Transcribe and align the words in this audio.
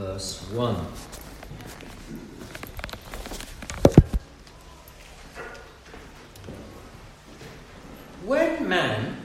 verse 0.00 0.40
1. 0.52 0.74
When 8.24 8.66
man 8.66 9.16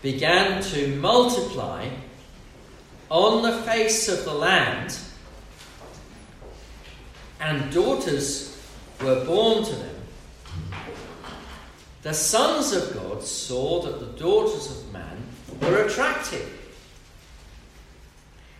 began 0.00 0.62
to 0.62 0.94
multiply 0.96 1.88
on 3.08 3.42
the 3.42 3.62
face 3.62 4.08
of 4.08 4.24
the 4.24 4.32
land, 4.32 4.96
and 7.40 7.72
daughters 7.72 8.62
were 9.02 9.24
born 9.24 9.64
to 9.64 9.74
them, 9.74 9.96
the 12.02 12.14
sons 12.14 12.72
of 12.72 12.94
God 12.94 13.24
saw 13.24 13.82
that 13.82 13.98
the 13.98 14.18
daughters 14.18 14.70
of 14.70 14.92
man 14.92 15.26
were 15.60 15.82
attractive. 15.82 16.59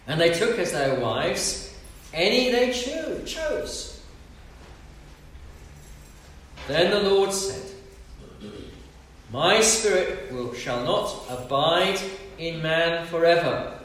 And 0.07 0.21
they 0.21 0.33
took 0.33 0.59
as 0.59 0.73
their 0.73 0.99
wives 0.99 1.71
any 2.13 2.51
they 2.51 2.73
cho- 2.73 3.23
chose. 3.25 4.03
Then 6.67 6.91
the 6.91 7.09
Lord 7.09 7.33
said, 7.33 7.63
My 9.33 9.61
spirit 9.61 10.33
will, 10.33 10.53
shall 10.55 10.85
not 10.85 11.25
abide 11.29 12.01
in 12.39 12.63
man 12.63 13.07
forever, 13.07 13.79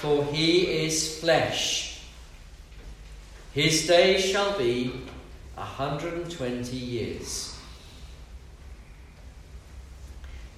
for 0.00 0.24
he 0.26 0.84
is 0.84 1.18
flesh. 1.20 2.00
His 3.52 3.86
days 3.86 4.24
shall 4.24 4.58
be 4.58 4.92
a 5.56 5.62
hundred 5.62 6.14
and 6.14 6.30
twenty 6.30 6.76
years. 6.76 7.56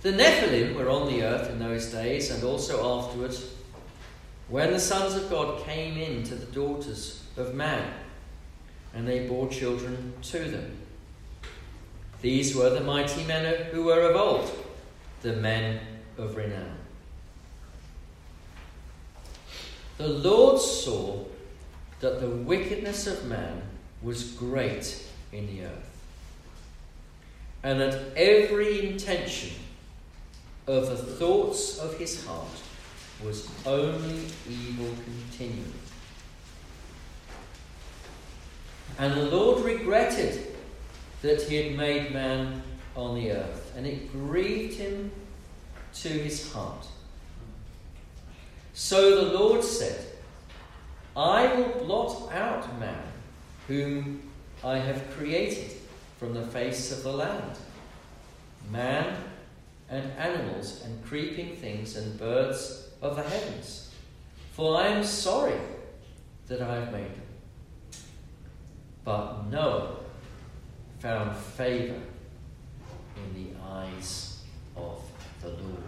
The 0.02 0.12
Nephilim 0.12 0.74
were 0.74 0.88
on 0.88 1.08
the 1.08 1.22
earth 1.22 1.50
in 1.50 1.58
those 1.58 1.86
days 1.86 2.30
and 2.30 2.42
also 2.44 2.98
afterwards 2.98 3.44
when 4.48 4.72
the 4.72 4.80
sons 4.80 5.14
of 5.14 5.28
God 5.30 5.64
came 5.64 5.98
in 5.98 6.22
to 6.24 6.34
the 6.34 6.46
daughters 6.46 7.22
of 7.36 7.54
man 7.54 7.92
and 8.94 9.06
they 9.06 9.28
bore 9.28 9.48
children 9.48 10.14
to 10.22 10.38
them. 10.38 10.76
These 12.22 12.56
were 12.56 12.70
the 12.70 12.80
mighty 12.80 13.24
men 13.24 13.66
who 13.66 13.84
were 13.84 14.10
of 14.10 14.16
old, 14.16 14.50
the 15.22 15.34
men 15.34 15.80
of 16.16 16.36
renown. 16.36 16.76
The 19.98 20.08
Lord 20.08 20.60
saw 20.60 21.24
that 22.00 22.20
the 22.20 22.30
wickedness 22.30 23.06
of 23.06 23.26
man 23.26 23.62
was 24.02 24.32
great 24.32 25.04
in 25.32 25.46
the 25.46 25.64
earth, 25.64 26.02
and 27.62 27.80
that 27.80 28.16
every 28.16 28.88
intention 28.88 29.50
of 30.66 30.88
the 30.88 30.96
thoughts 30.96 31.78
of 31.78 31.98
his 31.98 32.24
heart 32.24 32.46
was 33.24 33.48
only 33.66 34.26
evil 34.48 34.90
continually. 35.04 35.64
And 38.98 39.14
the 39.14 39.24
Lord 39.24 39.64
regretted 39.64 40.56
that 41.22 41.42
he 41.42 41.56
had 41.56 41.76
made 41.76 42.12
man 42.12 42.62
on 42.96 43.14
the 43.14 43.32
earth, 43.32 43.72
and 43.76 43.86
it 43.86 44.12
grieved 44.12 44.74
him 44.74 45.10
to 45.94 46.08
his 46.08 46.52
heart. 46.52 46.86
So 48.72 49.24
the 49.24 49.38
Lord 49.38 49.64
said, 49.64 50.04
I 51.16 51.52
will 51.54 51.84
blot 51.84 52.32
out 52.32 52.78
man, 52.78 53.02
whom 53.66 54.22
I 54.62 54.78
have 54.78 55.10
created 55.10 55.72
from 56.18 56.34
the 56.34 56.46
face 56.46 56.92
of 56.92 57.02
the 57.02 57.12
land. 57.12 57.56
Man 58.70 59.16
and 59.90 60.12
animals 60.12 60.82
and 60.84 61.04
creeping 61.04 61.56
things 61.56 61.96
and 61.96 62.18
birds 62.18 62.87
of 63.00 63.16
the 63.16 63.22
heavens. 63.22 63.90
For 64.52 64.76
I 64.76 64.88
am 64.88 65.04
sorry 65.04 65.58
that 66.48 66.60
I 66.60 66.74
have 66.76 66.92
made 66.92 67.14
them. 67.14 67.22
But 69.04 69.46
Noah 69.50 69.96
found 70.98 71.36
favor 71.36 72.00
in 73.16 73.34
the 73.34 73.50
eyes 73.64 74.40
of 74.76 75.00
the 75.40 75.48
Lord. 75.48 75.82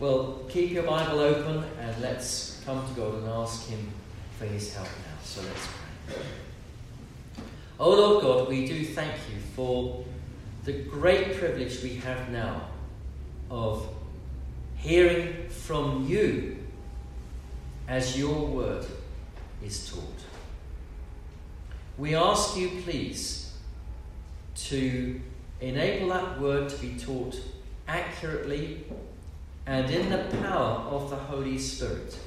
Well, 0.00 0.42
keep 0.48 0.72
your 0.72 0.82
Bible 0.82 1.20
open 1.20 1.64
and 1.80 2.02
let's 2.02 2.60
come 2.64 2.86
to 2.88 2.94
God 2.94 3.14
and 3.14 3.28
ask 3.28 3.68
Him 3.68 3.88
for 4.38 4.46
His 4.46 4.74
help 4.74 4.88
now. 4.88 5.22
So 5.22 5.42
let's 5.42 5.68
pray. 6.06 6.16
Oh 7.78 7.90
Lord 7.90 8.22
God, 8.22 8.48
we 8.48 8.66
do 8.66 8.84
thank 8.84 9.12
you 9.32 9.40
for 9.54 10.04
the 10.64 10.72
great 10.72 11.36
privilege 11.36 11.82
we 11.82 11.94
have 11.96 12.30
now 12.30 12.68
of 13.50 13.88
hearing 14.82 15.48
from 15.48 16.06
you 16.08 16.58
as 17.86 18.18
your 18.18 18.46
word 18.46 18.84
is 19.64 19.88
taught. 19.88 20.02
We 21.96 22.16
ask 22.16 22.56
you, 22.56 22.82
please, 22.82 23.52
to 24.56 25.20
enable 25.60 26.08
that 26.08 26.40
word 26.40 26.68
to 26.68 26.76
be 26.78 26.96
taught 26.98 27.40
accurately 27.86 28.84
and 29.66 29.88
in 29.88 30.10
the 30.10 30.24
power 30.38 30.78
of 30.90 31.10
the 31.10 31.16
Holy 31.16 31.58
Spirit. 31.58 32.18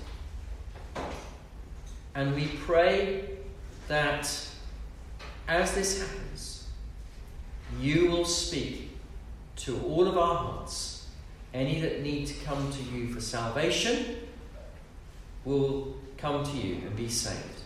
And 2.13 2.33
we 2.33 2.47
pray 2.63 3.25
that 3.89 4.31
as 5.47 5.75
this 5.75 6.01
happens, 6.01 6.67
you 7.81 8.09
will 8.09 8.23
speak 8.23 8.91
to 9.57 9.77
all 9.81 10.07
of 10.07 10.17
our 10.17 10.35
hearts. 10.35 10.94
Any 11.55 11.79
that 11.79 12.01
need 12.01 12.27
to 12.27 12.33
come 12.43 12.69
to 12.69 12.83
you 12.93 13.13
for 13.13 13.21
salvation 13.21 14.17
will 15.45 15.95
come 16.17 16.43
to 16.43 16.51
you 16.51 16.75
and 16.85 16.93
be 16.97 17.07
saved. 17.07 17.61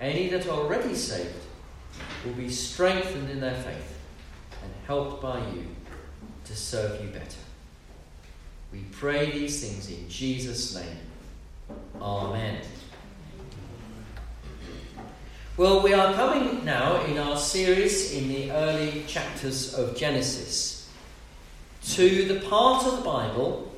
Any 0.00 0.28
that 0.30 0.48
are 0.48 0.50
already 0.50 0.96
saved 0.96 1.36
will 2.24 2.32
be 2.32 2.50
strengthened 2.50 3.30
in 3.30 3.38
their 3.38 3.54
faith 3.54 3.96
and 4.64 4.72
helped 4.88 5.22
by 5.22 5.38
you 5.38 5.66
to 6.46 6.56
serve 6.56 7.00
you 7.00 7.10
better. 7.10 7.38
We 8.72 8.80
pray 8.90 9.30
these 9.30 9.64
things 9.64 9.88
in 9.88 10.08
Jesus' 10.08 10.74
name. 10.74 10.96
Amen. 12.00 12.60
Well, 15.56 15.80
we 15.80 15.94
are 15.94 16.12
coming 16.14 16.64
now 16.64 17.04
in 17.04 17.18
our 17.18 17.36
series 17.36 18.14
in 18.14 18.26
the 18.26 18.50
early 18.50 19.04
chapters 19.06 19.74
of 19.74 19.96
Genesis 19.96 20.81
to 21.90 22.24
the 22.26 22.40
part 22.48 22.86
of 22.86 22.96
the 22.98 23.02
Bible 23.02 23.72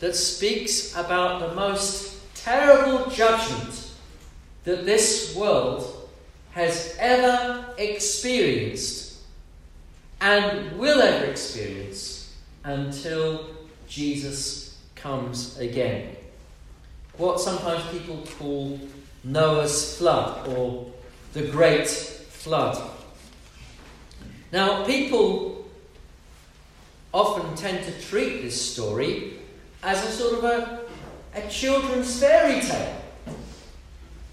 that 0.00 0.14
speaks 0.14 0.94
about 0.96 1.40
the 1.40 1.54
most 1.54 2.34
terrible 2.34 3.10
judgment 3.10 3.90
that 4.64 4.84
this 4.84 5.34
world 5.34 6.08
has 6.52 6.94
ever 6.98 7.64
experienced 7.78 9.18
and 10.20 10.78
will 10.78 11.00
ever 11.00 11.26
experience 11.26 12.34
until 12.64 13.46
Jesus 13.88 14.78
comes 14.94 15.58
again. 15.58 16.16
What 17.16 17.40
sometimes 17.40 17.84
people 17.90 18.26
call 18.38 18.80
Noah's 19.24 19.96
flood 19.96 20.48
or 20.48 20.90
the 21.32 21.42
Great 21.48 21.88
Flood. 21.88 22.78
Now, 24.52 24.84
people 24.84 25.55
often 27.16 27.54
tend 27.56 27.82
to 27.82 27.92
treat 28.02 28.42
this 28.42 28.60
story 28.72 29.38
as 29.82 30.04
a 30.04 30.12
sort 30.12 30.34
of 30.36 30.44
a, 30.44 30.82
a 31.34 31.48
children's 31.48 32.20
fairy 32.20 32.60
tale. 32.60 33.02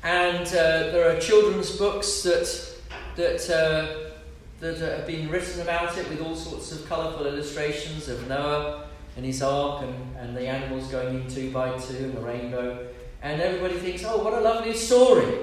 And 0.04 0.46
uh, 0.48 0.92
there 0.92 1.10
are 1.10 1.18
children's 1.18 1.78
books 1.78 2.24
that, 2.24 2.76
that, 3.16 3.50
uh, 3.50 4.12
that 4.60 4.78
have 4.80 5.08
been 5.08 5.30
written 5.30 5.62
about 5.62 5.98
it 5.98 6.10
with 6.10 6.22
all 6.22 6.36
sorts 6.36 6.74
of 6.74 6.86
colourful 6.90 7.26
illustrations 7.26 8.10
of 8.10 8.28
Noah 8.28 8.84
and 9.16 9.26
his 9.26 9.42
ark 9.42 9.84
and, 9.84 10.18
and 10.18 10.36
the 10.36 10.46
animals 10.46 10.90
going 10.90 11.22
in 11.22 11.30
two 11.30 11.52
by 11.52 11.78
two 11.78 11.96
and 11.96 12.14
the 12.14 12.20
rainbow. 12.20 12.86
And 13.22 13.42
everybody 13.42 13.76
thinks, 13.76 14.04
oh, 14.04 14.22
what 14.22 14.34
a 14.34 14.42
lovely 14.42 14.74
story. 14.74 15.38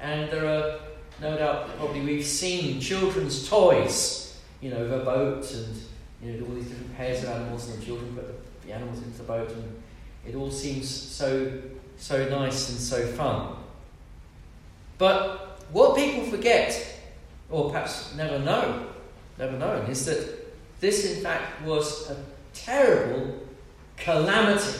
And 0.00 0.28
there 0.32 0.46
are, 0.46 0.80
no 1.20 1.38
doubt, 1.38 1.76
probably 1.78 2.00
we've 2.00 2.26
seen 2.26 2.80
children's 2.80 3.48
toys, 3.48 4.36
you 4.60 4.70
know, 4.70 4.84
a 4.84 5.04
boat 5.04 5.48
and 5.52 5.80
you 6.22 6.32
know, 6.32 6.46
all 6.46 6.54
these 6.54 6.68
different 6.68 6.96
pairs 6.96 7.22
of 7.22 7.30
animals, 7.30 7.68
and 7.68 7.80
the 7.80 7.86
children 7.86 8.14
put 8.14 8.26
the, 8.26 8.66
the 8.66 8.74
animals 8.74 8.98
into 8.98 9.18
the 9.18 9.24
boat, 9.24 9.50
and 9.50 9.82
it 10.26 10.34
all 10.34 10.50
seems 10.50 10.88
so, 10.88 11.60
so 11.96 12.28
nice 12.28 12.70
and 12.70 12.78
so 12.78 13.06
fun. 13.06 13.56
But 14.98 15.60
what 15.72 15.96
people 15.96 16.24
forget, 16.24 17.00
or 17.50 17.70
perhaps 17.70 18.14
never 18.16 18.38
know, 18.38 18.88
never 19.38 19.56
known, 19.56 19.86
is 19.86 20.04
that 20.06 20.46
this 20.80 21.16
in 21.16 21.22
fact 21.22 21.62
was 21.62 22.10
a 22.10 22.16
terrible 22.52 23.38
calamity, 23.96 24.78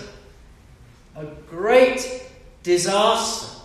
a 1.16 1.24
great 1.48 2.30
disaster 2.62 3.60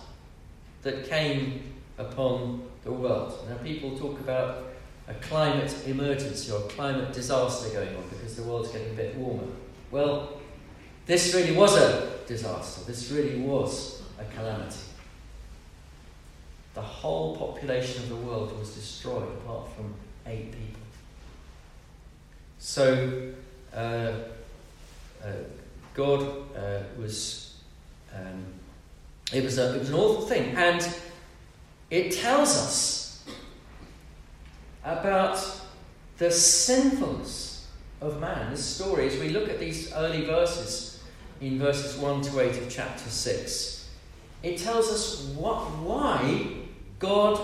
that 0.82 1.08
came 1.08 1.74
upon 1.98 2.62
the 2.84 2.92
world. 2.92 3.46
Now, 3.48 3.56
people 3.56 3.98
talk 3.98 4.20
about 4.20 4.73
a 5.08 5.14
climate 5.14 5.74
emergency 5.86 6.50
or 6.50 6.60
climate 6.60 7.12
disaster 7.12 7.68
going 7.70 7.94
on 7.96 8.04
because 8.08 8.36
the 8.36 8.42
world's 8.42 8.70
getting 8.70 8.90
a 8.90 8.96
bit 8.96 9.16
warmer. 9.16 9.44
Well, 9.90 10.40
this 11.06 11.34
really 11.34 11.52
was 11.52 11.76
a 11.76 12.18
disaster. 12.26 12.84
This 12.86 13.10
really 13.10 13.40
was 13.40 14.02
a 14.18 14.24
calamity. 14.34 14.78
The 16.72 16.82
whole 16.82 17.36
population 17.36 18.02
of 18.04 18.08
the 18.08 18.16
world 18.16 18.58
was 18.58 18.74
destroyed 18.74 19.28
apart 19.28 19.68
from 19.76 19.94
eight 20.26 20.50
people. 20.50 20.80
So, 22.58 23.32
uh, 23.74 23.76
uh, 23.76 25.32
God 25.92 26.22
uh, 26.56 26.82
was, 26.98 27.54
um, 28.14 28.44
it, 29.32 29.44
was 29.44 29.58
a, 29.58 29.76
it 29.76 29.80
was 29.80 29.90
an 29.90 29.94
awful 29.94 30.26
thing. 30.26 30.56
And 30.56 30.88
it 31.90 32.12
tells 32.12 32.56
us 32.56 33.03
about 34.84 35.60
the 36.18 36.30
sinfulness 36.30 37.66
of 38.00 38.20
man. 38.20 38.50
This 38.50 38.64
story, 38.64 39.08
as 39.08 39.18
we 39.18 39.30
look 39.30 39.48
at 39.48 39.58
these 39.58 39.92
early 39.92 40.24
verses, 40.24 40.94
in 41.40 41.58
verses 41.58 41.96
1 41.96 42.22
to 42.22 42.40
8 42.40 42.56
of 42.58 42.70
chapter 42.70 43.08
6, 43.08 43.88
it 44.42 44.58
tells 44.58 44.90
us 44.90 45.24
what, 45.36 45.58
why 45.78 46.46
God 46.98 47.40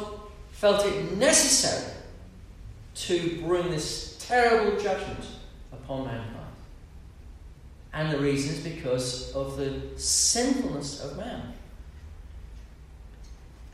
felt 0.52 0.84
it 0.86 1.16
necessary 1.16 1.94
to 2.94 3.40
bring 3.42 3.70
this 3.70 4.16
terrible 4.26 4.80
judgment 4.80 5.24
upon 5.72 6.04
mankind. 6.04 6.36
And 7.92 8.12
the 8.12 8.18
reason 8.18 8.54
is 8.54 8.60
because 8.60 9.32
of 9.32 9.56
the 9.56 9.80
sinfulness 9.96 11.02
of 11.02 11.16
man. 11.16 11.54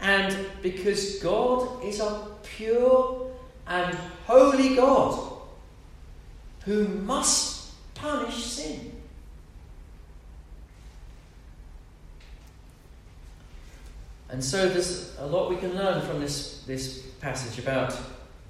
And 0.00 0.36
because 0.62 1.18
God 1.18 1.84
is 1.84 2.00
a 2.00 2.28
pure 2.42 3.25
and 3.66 3.96
holy 4.26 4.76
God 4.76 5.32
who 6.64 6.86
must 6.88 7.72
punish 7.94 8.42
sin. 8.44 8.92
And 14.28 14.42
so 14.42 14.68
there's 14.68 15.16
a 15.18 15.26
lot 15.26 15.50
we 15.50 15.56
can 15.56 15.74
learn 15.76 16.04
from 16.04 16.20
this, 16.20 16.62
this 16.66 16.98
passage 17.20 17.58
about 17.58 17.96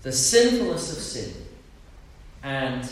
the 0.03 0.11
sinfulness 0.11 0.97
of 0.97 0.99
sin 0.99 1.33
and 2.43 2.89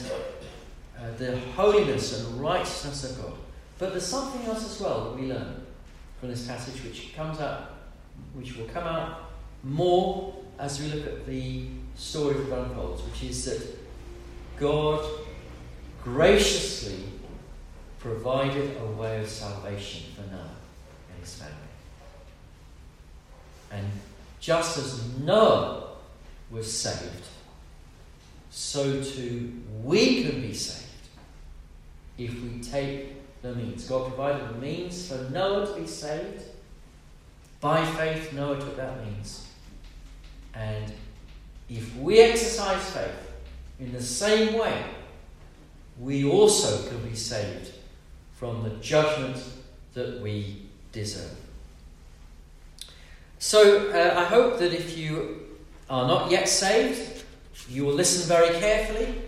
uh, 0.99 1.11
the 1.17 1.39
holiness 1.57 2.21
and 2.21 2.41
righteousness 2.41 3.11
of 3.11 3.23
God. 3.23 3.39
But 3.79 3.91
there's 3.91 4.07
something 4.07 4.45
else 4.47 4.65
as 4.65 4.81
well 4.81 5.05
that 5.05 5.21
we 5.21 5.29
learn 5.29 5.65
from 6.21 6.31
this 6.31 6.47
passage 6.47 6.83
which 6.85 7.15
comes 7.15 7.41
out, 7.41 7.73
which 8.35 8.57
will 8.57 8.67
come 8.67 8.85
out 8.85 9.31
more 9.63 10.35
as 10.59 10.81
we 10.81 10.89
look 10.89 11.07
at 11.07 11.27
the 11.27 11.67
story 11.97 12.35
that 12.35 12.59
unfolds, 12.59 13.03
which 13.03 13.23
is 13.31 13.45
that 13.45 13.79
God 14.59 15.05
graciously 16.03 17.05
provided 17.99 18.77
a 18.77 18.87
way 18.87 19.23
of 19.23 19.29
salvation 19.29 20.05
for 20.15 20.23
Noah 20.31 20.57
and 21.11 21.21
his 21.21 21.35
family. 21.35 21.55
And 23.71 23.87
just 24.41 24.77
as 24.79 25.19
Noah 25.19 25.89
was 26.51 26.71
saved, 26.71 27.27
so 28.51 29.03
too 29.03 29.53
we 29.83 30.23
can 30.23 30.41
be 30.43 30.53
saved 30.53 30.85
if 32.19 32.41
we 32.43 32.61
take 32.61 33.15
the 33.43 33.55
means. 33.55 33.89
God 33.89 34.09
provided 34.09 34.49
the 34.49 34.59
means 34.59 35.09
for 35.09 35.29
Noah 35.31 35.67
to 35.67 35.81
be 35.81 35.87
saved. 35.87 36.43
By 37.61 37.85
faith, 37.85 38.33
Noah 38.33 38.59
took 38.59 38.77
that 38.77 39.05
means. 39.05 39.49
And 40.55 40.93
if 41.69 41.97
we 41.97 42.19
exercise 42.21 42.91
faith 42.91 43.33
in 43.81 43.93
the 43.93 44.03
same 44.03 44.59
way, 44.59 44.85
we 45.99 46.25
also 46.25 46.89
can 46.89 47.09
be 47.09 47.15
saved 47.15 47.73
from 48.35 48.63
the 48.63 48.71
judgment 48.77 49.43
that 49.95 50.21
we 50.21 50.63
deserve. 50.93 51.37
So 53.39 53.91
uh, 53.91 54.19
I 54.19 54.25
hope 54.25 54.59
that 54.59 54.73
if 54.73 54.97
you 54.97 55.41
are 55.89 56.07
not 56.09 56.31
yet 56.31 56.49
saved, 56.49 57.25
you 57.69 57.85
will 57.85 57.95
listen 57.95 58.29
very 58.29 58.59
carefully, 58.59 59.21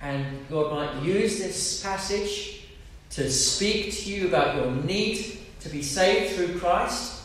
and 0.00 0.48
God 0.50 0.72
might 0.72 1.02
use 1.02 1.38
this 1.38 1.82
passage 1.82 2.66
to 3.10 3.30
speak 3.30 3.92
to 3.92 4.10
you 4.10 4.28
about 4.28 4.56
your 4.56 4.70
need 4.72 5.38
to 5.60 5.68
be 5.68 5.82
saved 5.82 6.34
through 6.34 6.58
Christ, 6.58 7.22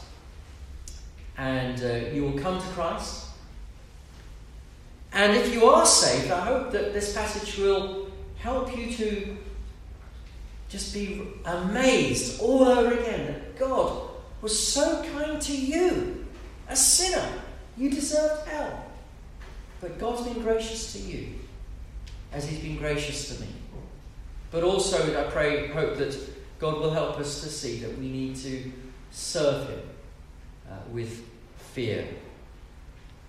and 1.38 1.82
uh, 1.82 2.10
you 2.14 2.24
will 2.24 2.40
come 2.40 2.60
to 2.60 2.68
Christ. 2.68 3.29
And 5.14 5.36
if 5.36 5.54
you 5.54 5.66
are 5.66 5.86
saved, 5.86 6.32
I 6.32 6.46
hope 6.46 6.72
that 6.72 6.94
this 6.94 7.14
passage 7.14 7.58
will 7.58 8.10
help 8.38 8.76
you 8.78 8.92
to 8.94 9.38
just 10.70 10.94
be 10.94 11.22
amazed 11.46 12.40
all 12.40 12.64
over 12.64 12.94
again 12.94 13.26
that 13.26 13.58
God 13.58 14.10
was 14.42 14.58
so 14.58 15.04
kind 15.16 15.42
to 15.42 15.56
you, 15.56 16.26
a 16.68 16.76
sinner. 16.76 17.28
You 17.76 17.90
deserved 17.90 18.48
hell. 18.48 18.86
But 19.82 19.98
God's 19.98 20.28
been 20.28 20.44
gracious 20.44 20.94
to 20.94 21.00
you 21.00 21.30
as 22.32 22.48
He's 22.48 22.60
been 22.60 22.78
gracious 22.78 23.30
to 23.30 23.42
me. 23.42 23.48
But 24.52 24.64
also, 24.64 25.20
I 25.20 25.30
pray, 25.30 25.68
hope 25.68 25.98
that 25.98 26.18
God 26.60 26.80
will 26.80 26.92
help 26.92 27.18
us 27.20 27.42
to 27.42 27.50
see 27.50 27.80
that 27.80 27.98
we 27.98 28.10
need 28.10 28.36
to 28.38 28.72
serve 29.12 29.70
Him 29.70 29.82
uh, 30.70 30.76
with 30.92 31.24
fear 31.74 32.08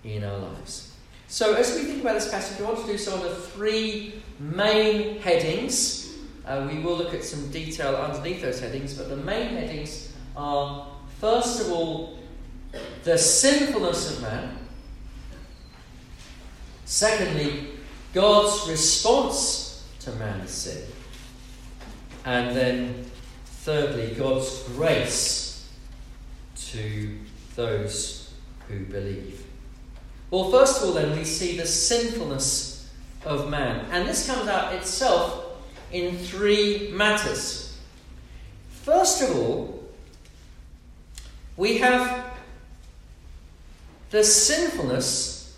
in 0.03 0.23
our 0.23 0.37
lives. 0.37 0.90
So, 1.31 1.53
as 1.53 1.73
we 1.75 1.83
think 1.83 2.01
about 2.01 2.15
this 2.15 2.29
passage, 2.29 2.59
I 2.59 2.65
want 2.65 2.85
to 2.85 2.91
do 2.91 2.97
so 2.97 3.15
under 3.15 3.33
three 3.33 4.21
main 4.37 5.17
headings. 5.19 6.17
Uh, 6.45 6.67
we 6.69 6.79
will 6.79 6.97
look 6.97 7.13
at 7.13 7.23
some 7.23 7.49
detail 7.51 7.95
underneath 7.95 8.41
those 8.41 8.59
headings, 8.59 8.95
but 8.95 9.07
the 9.07 9.15
main 9.15 9.55
headings 9.55 10.11
are 10.35 10.91
first 11.21 11.61
of 11.61 11.71
all, 11.71 12.19
the 13.05 13.17
sinfulness 13.17 14.11
of 14.11 14.21
man. 14.23 14.57
Secondly, 16.83 17.69
God's 18.13 18.69
response 18.69 19.87
to 20.01 20.11
man's 20.11 20.51
sin. 20.51 20.83
And 22.25 22.53
then, 22.53 23.05
thirdly, 23.45 24.15
God's 24.15 24.63
grace 24.63 25.65
to 26.71 27.17
those 27.55 28.33
who 28.67 28.83
believe. 28.83 29.40
Well, 30.31 30.49
first 30.49 30.81
of 30.81 30.87
all, 30.87 30.93
then, 30.93 31.17
we 31.17 31.25
see 31.25 31.57
the 31.57 31.65
sinfulness 31.65 32.89
of 33.25 33.49
man. 33.49 33.85
And 33.91 34.07
this 34.07 34.25
comes 34.25 34.47
out 34.47 34.73
itself 34.73 35.45
in 35.91 36.17
three 36.17 36.89
matters. 36.93 37.77
First 38.69 39.21
of 39.21 39.35
all, 39.35 39.83
we 41.57 41.77
have 41.79 42.33
the 44.09 44.23
sinfulness 44.23 45.57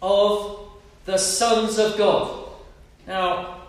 of 0.00 0.68
the 1.04 1.18
sons 1.18 1.78
of 1.78 1.98
God. 1.98 2.48
Now, 3.06 3.60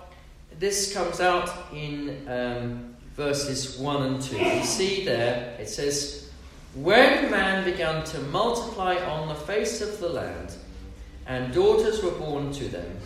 this 0.57 0.93
comes 0.93 1.19
out 1.19 1.49
in 1.73 2.27
um, 2.29 2.95
verses 3.13 3.77
1 3.77 4.03
and 4.03 4.21
2. 4.21 4.37
You 4.37 4.63
see 4.63 5.05
there, 5.05 5.55
it 5.59 5.69
says, 5.69 6.26
When 6.77 7.31
man 7.31 7.63
began 7.63 8.03
to 8.05 8.19
multiply 8.19 8.95
on 8.97 9.27
the 9.29 9.35
face 9.35 9.81
of 9.81 9.99
the 9.99 10.09
land, 10.09 10.53
and 11.25 11.53
daughters 11.53 12.03
were 12.03 12.11
born 12.11 12.53
to 12.53 12.65
them, 12.65 12.97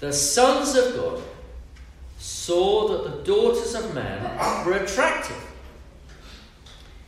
the 0.00 0.12
sons 0.12 0.74
of 0.74 0.96
God 0.96 1.22
saw 2.18 2.88
that 2.88 3.04
the 3.04 3.22
daughters 3.22 3.74
of 3.74 3.94
man 3.94 4.66
were 4.66 4.74
attractive 4.74 5.36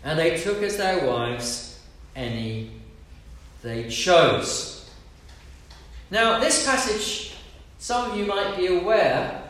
and 0.05 0.19
they 0.19 0.39
took 0.39 0.63
as 0.63 0.77
their 0.77 1.07
wives 1.07 1.81
any 2.15 2.71
they 3.63 3.89
chose. 3.89 4.91
Now, 6.11 6.39
this 6.39 6.67
passage, 6.67 7.35
some 7.79 8.11
of 8.11 8.17
you 8.17 8.27
might 8.27 8.57
be 8.57 8.67
aware, 8.67 9.43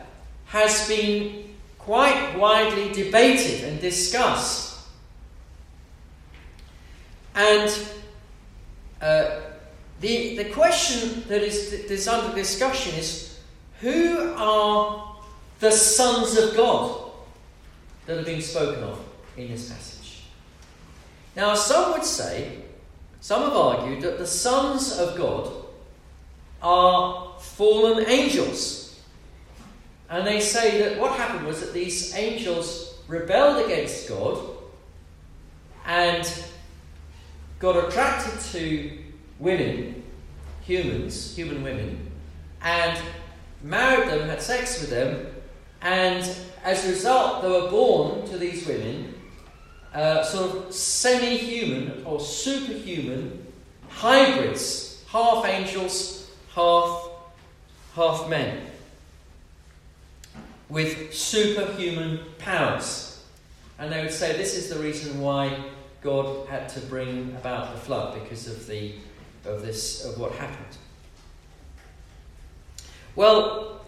has 0.45 0.87
been 0.87 1.55
quite 1.77 2.37
widely 2.37 2.93
debated 2.93 3.65
and 3.65 3.81
discussed. 3.81 4.72
And 7.35 7.87
uh, 9.01 9.39
the, 10.01 10.37
the 10.37 10.45
question 10.45 11.23
that 11.27 11.41
is, 11.41 11.71
that 11.71 11.91
is 11.91 12.07
under 12.07 12.35
discussion 12.35 12.93
is 12.95 13.39
who 13.79 14.33
are 14.37 15.17
the 15.59 15.71
sons 15.71 16.37
of 16.37 16.55
God 16.55 17.11
that 18.05 18.19
are 18.19 18.23
being 18.23 18.41
spoken 18.41 18.83
of 18.83 18.99
in 19.37 19.49
this 19.49 19.69
passage? 19.69 20.23
Now, 21.35 21.55
some 21.55 21.93
would 21.93 22.05
say, 22.05 22.59
some 23.19 23.43
have 23.43 23.53
argued 23.53 24.01
that 24.01 24.17
the 24.17 24.27
sons 24.27 24.97
of 24.99 25.17
God 25.17 25.51
are 26.61 27.35
fallen 27.39 28.05
angels. 28.07 29.01
And 30.09 30.27
they 30.27 30.39
say 30.39 30.79
that 30.79 30.99
what 30.99 31.17
happened 31.17 31.47
was 31.47 31.61
that 31.61 31.73
these 31.73 32.13
angels 32.15 32.99
rebelled 33.07 33.65
against 33.65 34.07
God 34.07 34.45
and 35.85 36.25
got 37.63 37.87
attracted 37.87 38.37
to 38.41 38.91
women, 39.39 40.03
humans, 40.63 41.33
human 41.33 41.63
women, 41.63 42.11
and 42.61 42.99
married 43.61 44.09
them, 44.09 44.27
had 44.27 44.41
sex 44.41 44.81
with 44.81 44.89
them, 44.89 45.27
and 45.81 46.29
as 46.65 46.85
a 46.85 46.89
result, 46.89 47.41
they 47.41 47.47
were 47.47 47.69
born 47.69 48.27
to 48.27 48.37
these 48.37 48.67
women 48.67 49.15
uh, 49.93 50.25
sort 50.25 50.51
of 50.51 50.73
semi 50.73 51.37
human 51.37 52.03
or 52.03 52.19
superhuman 52.19 53.47
hybrids, 53.87 55.01
half 55.07 55.45
angels, 55.45 56.31
half, 56.53 57.11
half 57.95 58.27
men, 58.27 58.59
with 60.67 61.13
superhuman 61.13 62.19
powers. 62.39 63.23
And 63.79 63.89
they 63.89 64.01
would 64.01 64.11
say 64.11 64.35
this 64.35 64.53
is 64.53 64.67
the 64.67 64.79
reason 64.79 65.21
why 65.21 65.63
God 66.03 66.47
had 66.47 66.67
to 66.69 66.79
bring 66.81 67.35
about 67.35 67.73
the 67.73 67.79
flood 67.79 68.21
because 68.21 68.47
of 68.47 68.67
the 68.67 68.95
of 69.45 69.61
this 69.61 70.05
of 70.05 70.19
what 70.19 70.33
happened. 70.33 70.77
Well, 73.15 73.81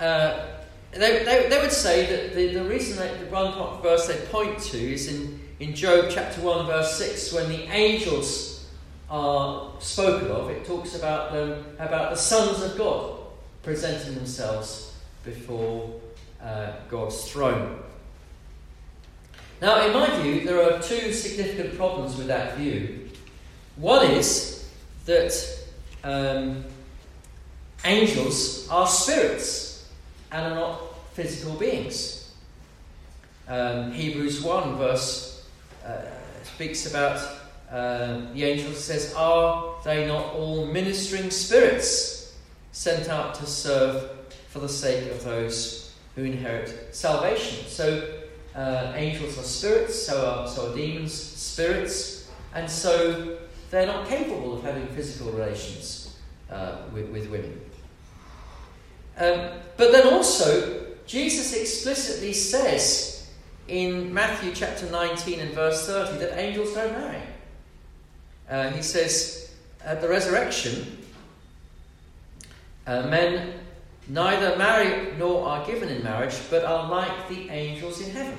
uh, 0.00 0.46
they, 0.92 1.24
they, 1.24 1.48
they, 1.48 1.60
would 1.60 1.72
say 1.72 2.06
that 2.06 2.34
the, 2.34 2.54
the 2.54 2.64
reason 2.64 2.98
that 2.98 3.18
the 3.18 3.26
one 3.26 3.52
part 3.54 3.82
verse 3.82 4.06
they 4.06 4.16
point 4.26 4.58
to 4.58 4.78
is 4.78 5.12
in, 5.12 5.40
in 5.58 5.74
Job 5.74 6.06
chapter 6.10 6.40
1, 6.42 6.66
verse 6.66 6.98
6, 6.98 7.32
when 7.32 7.48
the 7.48 7.62
angels 7.72 8.68
are 9.08 9.72
spoken 9.78 10.30
of, 10.30 10.50
it 10.50 10.64
talks 10.64 10.94
about 10.94 11.32
them 11.32 11.64
about 11.78 12.10
the 12.10 12.16
sons 12.16 12.62
of 12.62 12.76
God 12.76 13.18
presenting 13.62 14.14
themselves 14.14 14.94
before 15.24 15.90
uh, 16.42 16.72
God's 16.88 17.30
throne. 17.30 17.82
Now, 19.62 19.86
in 19.86 19.92
my 19.92 20.10
view, 20.20 20.44
there 20.44 20.60
are 20.60 20.82
two 20.82 21.12
significant 21.12 21.76
problems 21.76 22.16
with 22.16 22.26
that 22.26 22.56
view. 22.56 23.08
One 23.76 24.10
is 24.10 24.68
that 25.06 25.32
um, 26.02 26.64
angels 27.84 28.68
are 28.68 28.88
spirits 28.88 29.88
and 30.32 30.52
are 30.52 30.56
not 30.56 30.80
physical 31.12 31.54
beings. 31.54 32.34
Um, 33.46 33.92
Hebrews 33.92 34.42
1 34.42 34.78
verse 34.78 35.48
uh, 35.86 36.06
speaks 36.42 36.90
about 36.90 37.18
uh, 37.70 38.32
the 38.34 38.42
angels, 38.42 38.82
says, 38.82 39.14
Are 39.14 39.76
they 39.84 40.08
not 40.08 40.34
all 40.34 40.66
ministering 40.66 41.30
spirits 41.30 42.34
sent 42.72 43.08
out 43.08 43.36
to 43.36 43.46
serve 43.46 44.10
for 44.48 44.58
the 44.58 44.68
sake 44.68 45.08
of 45.12 45.22
those 45.22 45.94
who 46.16 46.24
inherit 46.24 46.92
salvation? 46.92 47.64
So, 47.68 48.21
uh, 48.54 48.92
angels 48.94 49.38
are 49.38 49.42
spirits, 49.42 50.06
so 50.06 50.26
are, 50.26 50.48
so 50.48 50.70
are 50.70 50.74
demons 50.74 51.12
spirits, 51.12 52.30
and 52.54 52.68
so 52.68 53.38
they're 53.70 53.86
not 53.86 54.08
capable 54.08 54.54
of 54.54 54.62
having 54.62 54.86
physical 54.88 55.32
relations 55.32 56.18
uh, 56.50 56.76
with, 56.92 57.08
with 57.10 57.30
women. 57.30 57.60
Um, 59.18 59.58
but 59.76 59.92
then 59.92 60.12
also, 60.12 60.86
Jesus 61.06 61.54
explicitly 61.54 62.32
says 62.32 63.30
in 63.68 64.12
Matthew 64.12 64.52
chapter 64.54 64.90
19 64.90 65.40
and 65.40 65.50
verse 65.52 65.86
30 65.86 66.18
that 66.18 66.38
angels 66.38 66.74
don't 66.74 66.92
marry. 66.92 67.22
Uh, 68.48 68.70
he 68.70 68.82
says, 68.82 69.54
at 69.84 70.00
the 70.00 70.08
resurrection, 70.08 70.98
uh, 72.86 73.02
men 73.06 73.54
neither 74.08 74.56
marry 74.56 75.12
nor 75.18 75.46
are 75.46 75.66
given 75.66 75.88
in 75.88 76.02
marriage, 76.02 76.34
but 76.50 76.64
are 76.64 76.88
like 76.88 77.28
the 77.28 77.48
angels 77.50 78.00
in 78.00 78.10
heaven. 78.10 78.38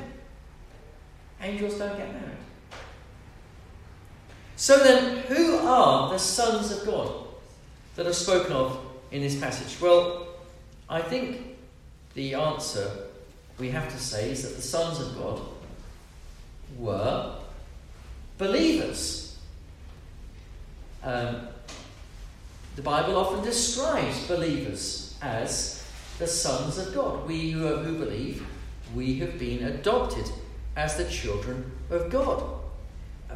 Angels 1.42 1.78
don't 1.78 1.98
get 1.98 2.12
married. 2.14 2.38
So 4.56 4.78
then, 4.78 5.18
who 5.24 5.58
are 5.58 6.10
the 6.10 6.20
sons 6.20 6.72
of 6.72 6.86
God 6.86 7.26
that 7.96 8.06
are 8.06 8.14
spoken 8.14 8.54
of 8.54 8.80
in 9.12 9.22
this 9.22 9.40
passage? 9.40 9.80
Well, 9.82 10.28
I 10.90 11.02
think 11.02 11.58
the 12.14 12.36
answer 12.36 12.90
we 13.58 13.70
have 13.72 13.90
to 13.92 13.98
say 13.98 14.32
is 14.32 14.44
that 14.44 14.56
the 14.56 14.62
sons 14.62 15.00
of 15.00 15.18
God 15.18 15.42
were 16.78 17.36
believers. 18.38 19.38
Um, 21.04 21.48
the 22.76 22.82
Bible 22.82 23.18
often 23.18 23.44
describes 23.44 24.28
believers 24.28 25.03
as 25.24 25.84
the 26.20 26.28
sons 26.28 26.78
of 26.78 26.94
God. 26.94 27.26
We 27.28 27.52
who, 27.52 27.68
are, 27.68 27.78
who 27.78 27.98
believe, 27.98 28.46
we 28.94 29.20
have 29.20 29.40
been 29.40 29.64
adopted 29.64 30.30
as 30.76 30.98
the 30.98 31.06
children 31.06 31.72
of 31.90 32.10
God. 32.10 32.44
Uh, 33.30 33.36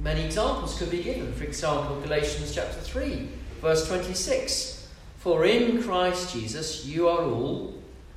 many 0.00 0.24
examples 0.24 0.78
could 0.78 0.90
be 0.90 1.02
given. 1.02 1.32
For 1.32 1.44
example, 1.44 2.00
Galatians 2.00 2.54
chapter 2.54 2.80
3, 2.80 3.28
verse 3.60 3.88
26. 3.88 4.88
For 5.18 5.44
in 5.44 5.82
Christ 5.82 6.32
Jesus 6.32 6.84
you 6.84 7.08
are 7.08 7.24
all 7.24 7.74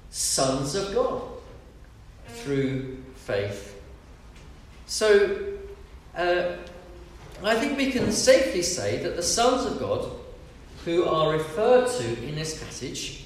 sons 0.10 0.76
of 0.76 0.94
God 0.94 1.22
through 2.28 3.04
faith. 3.16 3.82
So, 4.88 5.54
uh, 6.16 6.58
I 7.44 7.56
think 7.56 7.78
we 7.78 7.92
can 7.92 8.12
safely 8.12 8.62
say 8.62 8.98
that 9.04 9.16
the 9.16 9.24
sons 9.24 9.66
of 9.66 9.80
God 9.80 10.10
who 10.86 11.04
are 11.06 11.34
referred 11.34 11.88
to 11.88 12.28
in 12.28 12.36
this 12.36 12.64
passage 12.64 13.26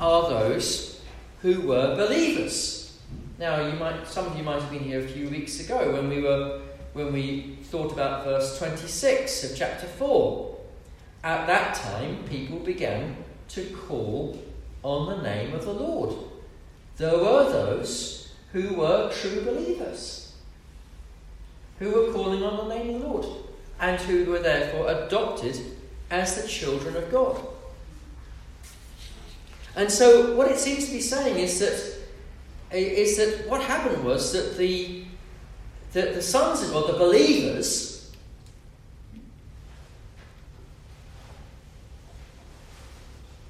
are 0.00 0.28
those 0.30 1.00
who 1.42 1.60
were 1.62 1.96
believers. 1.96 2.98
Now, 3.38 3.66
you 3.66 3.72
might, 3.78 4.06
some 4.06 4.26
of 4.26 4.36
you 4.36 4.44
might 4.44 4.62
have 4.62 4.70
been 4.70 4.84
here 4.84 5.00
a 5.00 5.08
few 5.08 5.28
weeks 5.28 5.60
ago 5.60 5.92
when 5.92 6.08
we 6.08 6.22
were 6.22 6.62
when 6.92 7.12
we 7.12 7.58
thought 7.64 7.92
about 7.92 8.24
verse 8.24 8.58
26 8.58 9.50
of 9.50 9.56
chapter 9.56 9.86
4. 9.86 10.56
At 11.22 11.46
that 11.46 11.74
time, 11.74 12.24
people 12.24 12.60
began 12.60 13.16
to 13.50 13.64
call 13.70 14.40
on 14.82 15.08
the 15.08 15.22
name 15.22 15.54
of 15.54 15.64
the 15.64 15.72
Lord. 15.72 16.14
There 16.96 17.18
were 17.18 17.50
those 17.50 18.32
who 18.52 18.74
were 18.74 19.12
true 19.12 19.42
believers, 19.42 20.34
who 21.78 21.90
were 21.90 22.12
calling 22.12 22.42
on 22.42 22.68
the 22.68 22.74
name 22.74 22.94
of 22.94 23.00
the 23.02 23.08
Lord, 23.08 23.26
and 23.80 24.00
who 24.00 24.24
were 24.24 24.40
therefore 24.40 24.90
adopted 24.90 25.60
as 26.10 26.40
the 26.40 26.48
children 26.48 26.96
of 26.96 27.10
God. 27.10 27.40
And 29.76 29.90
so, 29.90 30.34
what 30.34 30.50
it 30.50 30.58
seems 30.58 30.86
to 30.86 30.92
be 30.92 31.00
saying 31.00 31.38
is 31.38 31.60
that 31.60 31.98
is 32.76 33.16
that 33.16 33.48
what 33.48 33.62
happened 33.62 34.04
was 34.04 34.32
that 34.32 34.56
the 34.58 35.04
that 35.92 36.14
the 36.14 36.22
sons 36.22 36.62
of 36.62 36.72
God, 36.72 36.88
the 36.88 36.98
believers, 36.98 37.98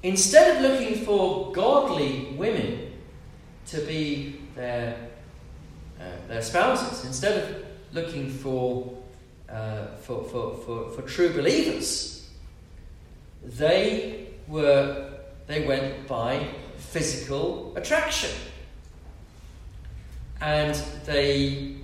Instead 0.01 0.55
of 0.55 0.61
looking 0.61 1.03
for 1.03 1.51
godly 1.51 2.33
women 2.37 2.93
to 3.67 3.81
be 3.81 4.39
their, 4.55 5.09
uh, 5.99 6.03
their 6.27 6.41
spouses, 6.41 7.03
instead 7.05 7.43
of 7.43 7.65
looking 7.91 8.29
for, 8.29 8.97
uh, 9.49 9.87
for, 9.97 10.23
for, 10.23 10.55
for, 10.65 10.89
for 10.91 11.01
true 11.01 11.33
believers, 11.33 12.18
they 13.43 14.27
were 14.47 15.09
they 15.49 15.65
went 15.65 16.07
by 16.07 16.47
physical 16.77 17.73
attraction. 17.75 18.29
And 20.41 20.75
they, 21.05 21.75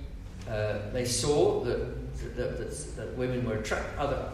uh, 0.48 0.78
they 0.92 1.04
saw 1.04 1.64
that, 1.64 2.36
that, 2.36 2.58
that, 2.58 2.96
that 2.96 3.16
women 3.16 3.44
were 3.44 3.56
attract, 3.56 3.98
other 3.98 4.30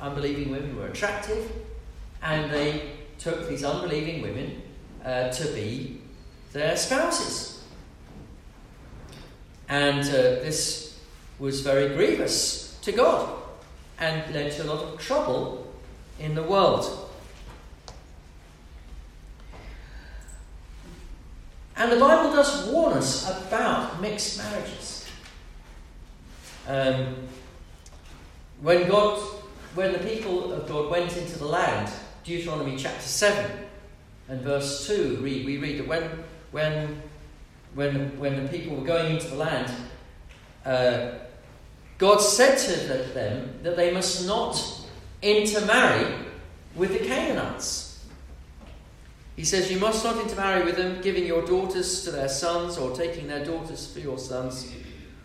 unbelieving 0.00 0.50
women 0.50 0.76
were 0.76 0.86
attractive, 0.86 1.50
and 2.22 2.50
they 2.50 2.90
took 3.18 3.48
these 3.48 3.64
unbelieving 3.64 4.20
women 4.20 4.62
uh, 5.02 5.30
to 5.30 5.48
be 5.52 6.02
their 6.52 6.76
spouses. 6.76 7.64
And 9.68 10.00
uh, 10.00 10.44
this 10.44 11.00
was 11.38 11.62
very 11.62 11.94
grievous 11.94 12.78
to 12.82 12.92
God 12.92 13.42
and 13.98 14.34
led 14.34 14.52
to 14.52 14.64
a 14.64 14.66
lot 14.66 14.84
of 14.84 15.00
trouble 15.00 15.63
in 16.18 16.34
the 16.34 16.42
world. 16.42 17.10
And 21.76 21.90
the 21.90 21.98
Bible 21.98 22.32
does 22.32 22.68
warn 22.68 22.94
us 22.94 23.28
about 23.28 24.00
mixed 24.00 24.38
marriages. 24.38 25.10
Um, 26.68 27.16
when 28.62 28.88
God, 28.88 29.18
when 29.74 29.92
the 29.92 29.98
people 29.98 30.52
of 30.52 30.68
God 30.68 30.90
went 30.90 31.16
into 31.16 31.38
the 31.38 31.46
land, 31.46 31.92
Deuteronomy 32.22 32.76
chapter 32.76 33.02
7 33.02 33.50
and 34.28 34.40
verse 34.40 34.86
2, 34.86 35.18
read, 35.20 35.44
we 35.44 35.58
read 35.58 35.80
that 35.80 35.88
when, 35.88 36.24
when, 36.52 37.02
when, 37.74 38.18
when 38.18 38.42
the 38.44 38.48
people 38.48 38.76
were 38.76 38.86
going 38.86 39.16
into 39.16 39.28
the 39.28 39.36
land, 39.36 39.70
uh, 40.64 41.18
God 41.98 42.18
said 42.18 42.56
to 42.56 43.12
them 43.12 43.58
that 43.62 43.76
they 43.76 43.92
must 43.92 44.26
not 44.26 44.83
intermarry 45.24 46.14
with 46.74 46.92
the 46.92 47.04
Canaanites. 47.04 48.04
He 49.36 49.44
says, 49.44 49.70
You 49.70 49.78
must 49.78 50.04
not 50.04 50.16
intermarry 50.18 50.64
with 50.64 50.76
them, 50.76 51.00
giving 51.00 51.26
your 51.26 51.44
daughters 51.44 52.04
to 52.04 52.10
their 52.10 52.28
sons 52.28 52.78
or 52.78 52.94
taking 52.94 53.26
their 53.26 53.44
daughters 53.44 53.92
for 53.92 54.00
your 54.00 54.18
sons, 54.18 54.72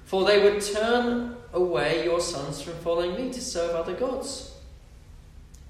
for 0.05 0.25
they 0.25 0.41
would 0.41 0.61
turn 0.61 1.35
away 1.53 2.03
your 2.03 2.19
sons 2.19 2.61
from 2.61 2.73
following 2.75 3.15
me 3.15 3.31
to 3.33 3.41
serve 3.41 3.75
other 3.75 3.93
gods. 3.93 4.55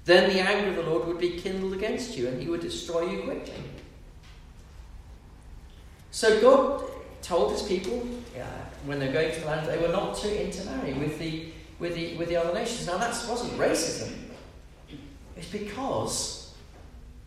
Then 0.04 0.30
the 0.30 0.40
anger 0.40 0.70
of 0.70 0.76
the 0.76 0.90
Lord 0.90 1.06
would 1.06 1.18
be 1.18 1.38
kindled 1.38 1.74
against 1.74 2.16
you, 2.16 2.28
and 2.28 2.40
he 2.40 2.48
would 2.48 2.60
destroy 2.60 3.10
you 3.10 3.22
quickly. 3.22 3.62
So 6.10 6.40
God 6.40 6.84
told 7.22 7.52
his 7.52 7.62
people 7.62 8.06
uh, 8.36 8.42
when 8.86 8.98
they 8.98 9.06
were 9.06 9.12
going 9.12 9.32
to 9.32 9.40
the 9.40 9.46
land 9.46 9.68
they 9.68 9.78
were 9.78 9.92
not 9.92 10.16
to 10.16 10.44
intermarry 10.44 10.94
with 10.94 11.18
the, 11.18 11.52
with 11.80 11.94
the, 11.94 12.16
with 12.16 12.28
the 12.28 12.36
other 12.36 12.54
nations. 12.54 12.86
Now 12.86 12.98
that 12.98 13.10
wasn't 13.28 13.52
racism. 13.54 14.12
It's 15.36 15.48
because 15.48 16.54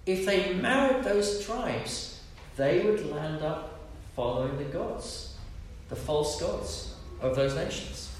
if 0.05 0.25
they 0.25 0.53
married 0.53 1.03
those 1.03 1.45
tribes, 1.45 2.21
they 2.55 2.81
would 2.81 3.09
land 3.09 3.41
up 3.41 3.79
following 4.15 4.57
the 4.57 4.65
gods, 4.65 5.35
the 5.89 5.95
false 5.95 6.39
gods 6.39 6.95
of 7.19 7.35
those 7.35 7.55
nations. 7.55 8.11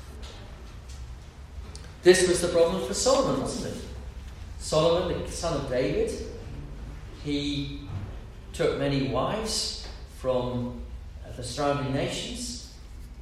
This 2.01 2.27
was 2.27 2.41
the 2.41 2.47
problem 2.49 2.85
for 2.85 2.93
Solomon, 2.93 3.41
wasn't 3.41 3.75
it? 3.75 3.81
Solomon, 4.59 5.23
the 5.23 5.31
son 5.31 5.61
of 5.61 5.69
David, 5.69 6.11
he 7.23 7.81
took 8.51 8.79
many 8.79 9.09
wives 9.09 9.87
from 10.17 10.81
the 11.37 11.43
surrounding 11.43 11.93
nations, 11.93 12.73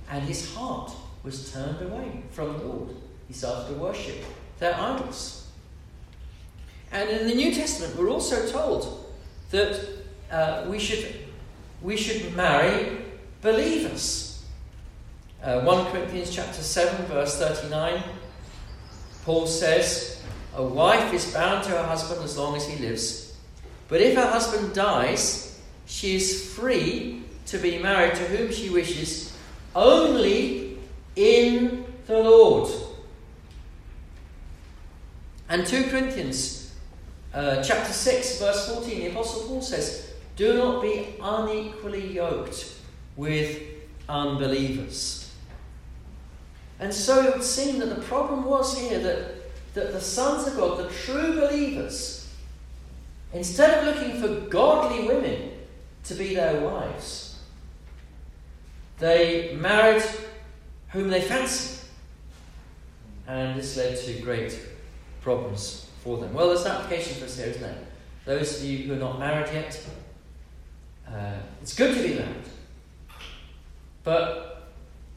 and 0.10 0.24
his 0.24 0.53
heart 0.53 0.91
was 1.24 1.51
turned 1.51 1.82
away 1.82 2.24
from 2.32 2.58
the 2.58 2.65
Lord. 2.65 2.96
He 3.32 3.38
started 3.38 3.74
to 3.74 3.80
worship 3.80 4.26
their 4.60 4.76
idols. 4.76 5.48
And 6.92 7.10
in 7.10 7.28
the 7.30 7.34
New 7.34 7.56
Testament, 7.56 7.96
we're 7.98 8.10
also 8.10 8.46
told 8.52 9.10
that 9.52 9.88
uh, 10.30 10.66
we, 10.68 10.78
should, 10.78 11.16
we 11.82 11.96
should 11.96 12.36
marry 12.36 12.98
believers. 13.42 14.44
Uh, 15.42 15.62
1 15.62 15.94
Corinthians 15.94 16.30
chapter 16.30 16.62
7, 16.62 17.06
verse 17.06 17.40
39, 17.40 18.04
Paul 19.24 19.48
says, 19.48 20.22
A 20.58 20.64
wife 20.64 21.14
is 21.14 21.34
bound 21.34 21.64
to 21.64 21.70
her 21.70 21.84
husband 21.84 22.22
as 22.26 22.38
long 22.38 22.58
as 22.58 22.68
he 22.68 22.86
lives, 22.86 23.34
but 23.88 24.02
if 24.02 24.18
her 24.18 24.28
husband 24.28 24.76
dies, 24.76 25.58
she 25.86 26.18
is 26.18 26.54
free 26.54 27.24
to 27.46 27.58
be 27.60 27.78
married 27.80 28.16
to 28.16 28.24
whom 28.26 28.52
she 28.52 28.70
wishes, 28.70 29.34
only 29.74 30.78
in 31.16 31.86
the 32.08 32.20
Lord. 32.20 32.70
And 35.51 35.67
2 35.67 35.89
Corinthians 35.89 36.74
uh, 37.34 37.62
chapter 37.62 37.91
6, 37.91 38.39
verse 38.39 38.74
14, 38.74 39.00
the 39.00 39.08
Apostle 39.08 39.50
Paul 39.50 39.62
says, 39.62 40.13
Do 40.38 40.53
not 40.53 40.81
be 40.81 41.15
unequally 41.22 42.13
yoked 42.13 42.74
with 43.17 43.62
unbelievers. 44.08 45.29
And 46.79 46.93
so 46.93 47.27
it 47.27 47.34
would 47.34 47.43
seem 47.43 47.79
that 47.79 47.93
the 47.93 48.01
problem 48.03 48.46
was 48.46 48.79
here 48.79 49.00
that, 49.00 49.74
that 49.74 49.91
the 49.91 50.00
sons 50.00 50.48
of 50.48 50.55
God, 50.55 50.77
the 50.77 50.89
true 50.89 51.41
believers, 51.41 52.29
instead 53.34 53.77
of 53.86 53.93
looking 53.93 54.22
for 54.22 54.50
godly 54.50 55.05
women 55.05 55.51
to 56.05 56.13
be 56.13 56.34
their 56.34 56.62
wives, 56.62 57.39
they 59.00 59.53
married 59.60 60.03
whom 60.91 61.10
they 61.10 61.20
fancied. 61.20 61.79
And 63.27 63.60
this 63.60 63.75
led 63.75 63.98
to 63.98 64.13
great 64.22 64.58
problems 65.22 65.90
for 66.04 66.18
them. 66.18 66.34
Well, 66.34 66.48
there's 66.48 66.66
an 66.66 66.72
application 66.72 67.18
for 67.18 67.25
us 67.25 67.38
here, 67.38 67.48
isn't 67.48 67.63
it? 67.63 67.86
Those 68.25 68.60
of 68.60 68.66
you 68.66 68.80
who 68.80 68.94
are 68.94 68.98
not 68.98 69.20
married 69.20 69.54
yet, 69.54 69.86
uh, 71.08 71.34
it's 71.62 71.75
good 71.75 71.96
to 71.96 72.04
be 72.04 72.16
married. 72.16 72.46
But 74.04 74.72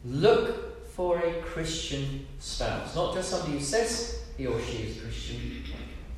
look 0.05 0.87
for 0.89 1.19
a 1.19 1.41
Christian 1.43 2.27
spouse. 2.39 2.95
Not 2.95 3.15
just 3.15 3.31
somebody 3.31 3.55
who 3.55 3.61
says 3.61 4.25
he 4.37 4.47
or 4.47 4.61
she 4.61 4.85
is 4.85 5.01
Christian, 5.01 5.65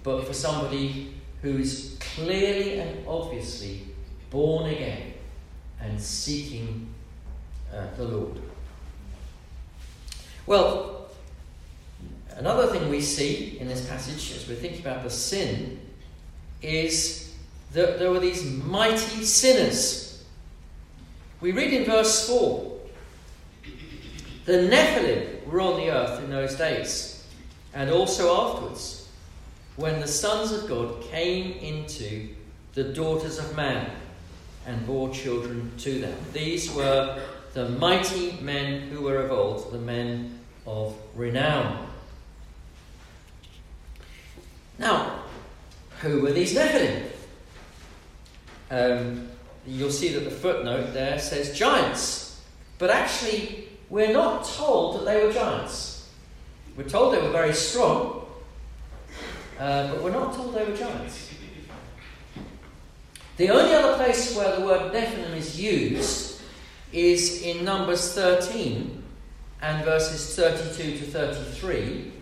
but 0.03 0.27
for 0.27 0.33
somebody 0.33 1.15
who 1.43 1.59
is 1.59 1.97
clearly 2.01 2.81
and 2.81 3.07
obviously 3.07 3.83
born 4.31 4.71
again 4.71 5.15
and 5.81 6.01
seeking 6.01 6.93
uh, 7.73 7.87
the 7.97 8.05
Lord. 8.05 8.41
Well, 10.47 10.96
another 12.37 12.69
thing 12.69 12.89
we 12.89 13.01
see 13.01 13.59
in 13.61 13.69
this 13.69 13.87
passage 13.89 14.33
as 14.37 14.49
we're 14.49 14.55
thinking 14.55 14.81
about 14.81 15.03
the 15.03 15.11
sin 15.11 15.81
is 16.63 17.35
that 17.73 17.99
there 17.99 18.11
were 18.11 18.21
these 18.21 18.45
mighty 18.45 19.25
sinners. 19.25 20.25
We 21.41 21.53
read 21.53 21.73
in 21.73 21.85
verse 21.85 22.29
4 22.29 22.73
the 24.47 24.53
Nephilim 24.53 25.45
were 25.47 25.61
on 25.61 25.77
the 25.81 25.91
earth 25.91 26.23
in 26.23 26.31
those 26.31 26.55
days, 26.55 27.25
and 27.75 27.91
also 27.91 28.53
afterwards, 28.53 29.09
when 29.75 30.01
the 30.01 30.07
sons 30.07 30.53
of 30.53 30.69
God 30.69 31.03
came 31.03 31.59
into 31.59 32.29
the 32.75 32.85
daughters 32.85 33.39
of 33.39 33.57
man 33.57 33.91
and 34.67 34.87
bore 34.87 35.11
children 35.11 35.73
to 35.79 35.99
them. 35.99 36.17
These 36.33 36.73
were 36.73 37.21
the 37.55 37.71
mighty 37.71 38.39
men 38.41 38.83
who 38.83 39.03
were 39.03 39.17
of 39.17 39.33
old, 39.33 39.73
the 39.73 39.79
men 39.79 40.39
of 40.67 40.95
renown. 41.15 41.86
Now, 44.79 45.23
who 46.01 46.21
were 46.23 46.33
these 46.33 46.55
Nephilim? 46.55 47.05
Um, 48.71 49.29
you'll 49.67 49.91
see 49.91 50.09
that 50.11 50.25
the 50.25 50.31
footnote 50.31 50.93
there 50.93 51.19
says 51.19 51.57
giants, 51.57 52.43
but 52.79 52.91
actually, 52.91 53.69
we're 53.89 54.13
not 54.13 54.45
told 54.45 54.99
that 54.99 55.05
they 55.05 55.25
were 55.25 55.33
giants. 55.33 56.11
We're 56.77 56.89
told 56.89 57.15
they 57.15 57.23
were 57.23 57.31
very 57.31 57.55
strong, 57.55 58.27
uh, 59.59 59.93
but 59.93 60.03
we're 60.03 60.11
not 60.11 60.35
told 60.35 60.55
they 60.55 60.65
were 60.65 60.77
giants. 60.77 61.31
The 63.37 63.51
only 63.51 63.75
other 63.75 63.97
place 63.97 64.35
where 64.35 64.59
the 64.59 64.65
word 64.65 64.93
Nephilim 64.93 65.37
is 65.37 65.61
used 65.61 66.41
is 66.93 67.43
in 67.43 67.65
Numbers 67.65 68.15
13 68.15 69.03
and 69.63 69.85
verses 69.85 70.35
32 70.37 70.99
to 70.99 71.05
33, 71.05 72.13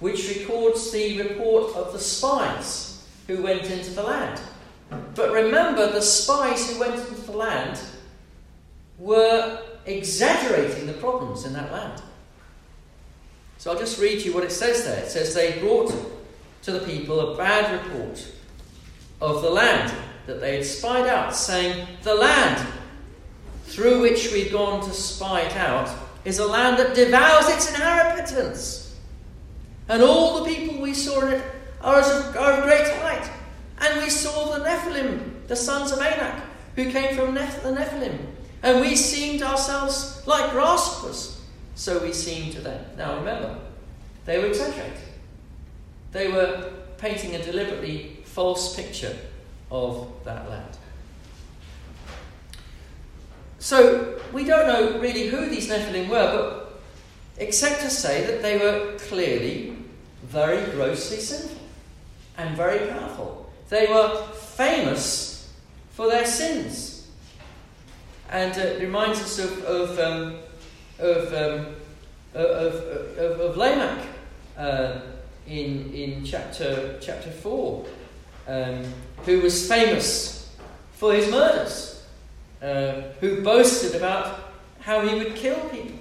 which 0.00 0.28
records 0.28 0.90
the 0.92 1.22
report 1.22 1.74
of 1.74 1.92
the 1.92 1.98
spies 1.98 3.06
who 3.26 3.42
went 3.42 3.70
into 3.70 3.90
the 3.90 4.02
land. 4.02 4.40
But 5.14 5.32
remember, 5.32 5.90
the 5.90 6.00
spies 6.00 6.70
who 6.70 6.80
went 6.80 6.94
into 6.94 7.20
the 7.22 7.32
land 7.32 7.78
were 8.98 9.60
exaggerating 9.86 10.86
the 10.86 10.94
problems 10.94 11.44
in 11.44 11.52
that 11.52 11.72
land. 11.72 12.02
So 13.58 13.72
I'll 13.72 13.78
just 13.78 14.00
read 14.00 14.22
you 14.22 14.32
what 14.32 14.44
it 14.44 14.52
says 14.52 14.84
there. 14.84 15.02
It 15.02 15.10
says, 15.10 15.34
They 15.34 15.58
brought 15.58 15.92
to 16.62 16.72
the 16.72 16.80
people 16.80 17.34
a 17.34 17.36
bad 17.36 17.84
report 17.84 18.26
of 19.20 19.42
the 19.42 19.50
land 19.50 19.92
that 20.26 20.40
they 20.40 20.56
had 20.56 20.64
spied 20.64 21.06
out, 21.06 21.34
saying, 21.34 21.86
The 22.02 22.14
land 22.14 22.64
through 23.64 24.00
which 24.00 24.32
we've 24.32 24.52
gone 24.52 24.84
to 24.86 24.92
spy 24.92 25.42
it 25.42 25.56
out 25.56 25.90
is 26.24 26.38
a 26.38 26.46
land 26.46 26.78
that 26.78 26.94
devours 26.94 27.48
its 27.48 27.68
inhabitants. 27.68 28.87
And 29.88 30.02
all 30.02 30.42
the 30.42 30.54
people 30.54 30.80
we 30.80 30.94
saw 30.94 31.22
in 31.22 31.34
it 31.34 31.44
are, 31.80 32.00
of, 32.00 32.32
great 32.32 32.88
height. 32.98 33.30
And 33.80 34.02
we 34.02 34.10
saw 34.10 34.56
the 34.56 34.64
Nephilim, 34.64 35.46
the 35.46 35.56
sons 35.56 35.92
of 35.92 36.00
Anak, 36.00 36.42
who 36.76 36.90
came 36.90 37.16
from 37.16 37.34
Neph- 37.34 37.62
the 37.62 37.70
Nephilim. 37.70 38.18
And 38.62 38.80
we 38.80 38.96
seemed 38.96 39.42
ourselves 39.42 40.26
like 40.26 40.50
grasshoppers. 40.50 41.40
So 41.74 42.02
we 42.02 42.12
seemed 42.12 42.52
to 42.52 42.60
them. 42.60 42.84
Now 42.96 43.18
remember, 43.18 43.58
they 44.24 44.38
were 44.38 44.46
exaggerating. 44.46 44.92
They 46.12 46.28
were 46.28 46.72
painting 46.98 47.36
a 47.36 47.42
deliberately 47.42 48.18
false 48.24 48.74
picture 48.74 49.16
of 49.70 50.10
that 50.24 50.50
land. 50.50 50.76
So 53.60 54.20
we 54.32 54.44
don't 54.44 54.66
know 54.66 55.00
really 55.00 55.28
who 55.28 55.48
these 55.48 55.68
Nephilim 55.68 56.08
were, 56.08 56.32
but 56.32 56.80
except 57.38 57.80
to 57.82 57.90
say 57.90 58.24
that 58.26 58.42
they 58.42 58.58
were 58.58 58.96
clearly 58.98 59.77
very 60.28 60.70
grossly 60.72 61.18
sinful 61.18 61.56
and 62.36 62.56
very 62.56 62.86
powerful. 62.90 63.50
They 63.68 63.86
were 63.86 64.26
famous 64.32 65.52
for 65.90 66.08
their 66.08 66.26
sins. 66.26 67.08
And 68.30 68.52
uh, 68.56 68.60
it 68.60 68.80
reminds 68.80 69.20
us 69.20 69.38
of, 69.38 69.64
of, 69.64 69.98
um, 69.98 70.36
of, 70.98 71.32
um, 71.32 71.66
of, 72.34 72.74
of, 72.74 73.40
of, 73.40 73.56
Lamech 73.56 74.06
uh, 74.56 75.00
in, 75.46 75.92
in 75.92 76.24
chapter, 76.24 76.98
chapter 77.00 77.30
4, 77.30 77.86
um, 78.48 78.84
who 79.24 79.40
was 79.40 79.66
famous 79.66 80.54
for 80.92 81.14
his 81.14 81.30
murders, 81.30 82.04
uh, 82.62 83.02
who 83.20 83.42
boasted 83.42 83.94
about 83.94 84.52
how 84.80 85.00
he 85.00 85.14
would 85.18 85.34
kill 85.34 85.58
people. 85.70 85.98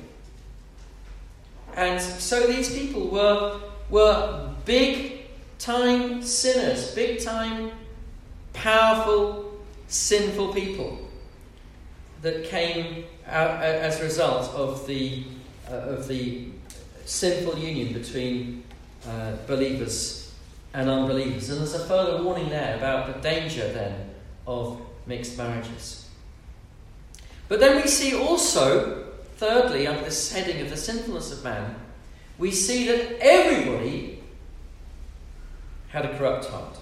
And 1.75 2.01
so 2.01 2.47
these 2.47 2.75
people 2.75 3.07
were, 3.07 3.59
were 3.89 4.53
big 4.65 5.21
time 5.59 6.21
sinners, 6.21 6.93
big 6.93 7.23
time, 7.23 7.71
powerful, 8.53 9.59
sinful 9.87 10.53
people 10.53 10.99
that 12.21 12.45
came 12.45 13.05
out 13.27 13.61
as 13.61 13.99
a 13.99 14.03
result 14.03 14.53
of 14.53 14.85
the, 14.87 15.23
uh, 15.69 15.73
of 15.73 16.07
the 16.07 16.47
sinful 17.05 17.57
union 17.57 17.93
between 17.93 18.63
uh, 19.07 19.33
believers 19.47 20.33
and 20.73 20.89
unbelievers. 20.89 21.49
And 21.49 21.59
there's 21.59 21.73
a 21.73 21.85
further 21.85 22.23
warning 22.23 22.49
there 22.49 22.75
about 22.75 23.13
the 23.13 23.21
danger 23.21 23.71
then 23.71 24.09
of 24.45 24.81
mixed 25.05 25.37
marriages. 25.37 26.09
But 27.47 27.59
then 27.59 27.77
we 27.81 27.87
see 27.87 28.15
also, 28.15 29.05
thirdly, 29.37 29.87
under 29.87 30.03
this 30.03 30.31
heading 30.31 30.61
of 30.61 30.69
the 30.69 30.77
sinfulness 30.77 31.31
of 31.31 31.43
man, 31.43 31.75
we 32.37 32.51
see 32.51 32.87
that 32.87 33.17
everybody 33.19 34.21
had 35.89 36.05
a 36.05 36.17
corrupt 36.17 36.45
heart. 36.45 36.77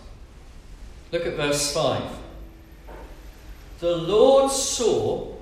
Look 1.12 1.26
at 1.26 1.34
verse 1.34 1.74
5. 1.74 2.02
The 3.80 3.96
Lord 3.96 4.52
saw 4.52 5.36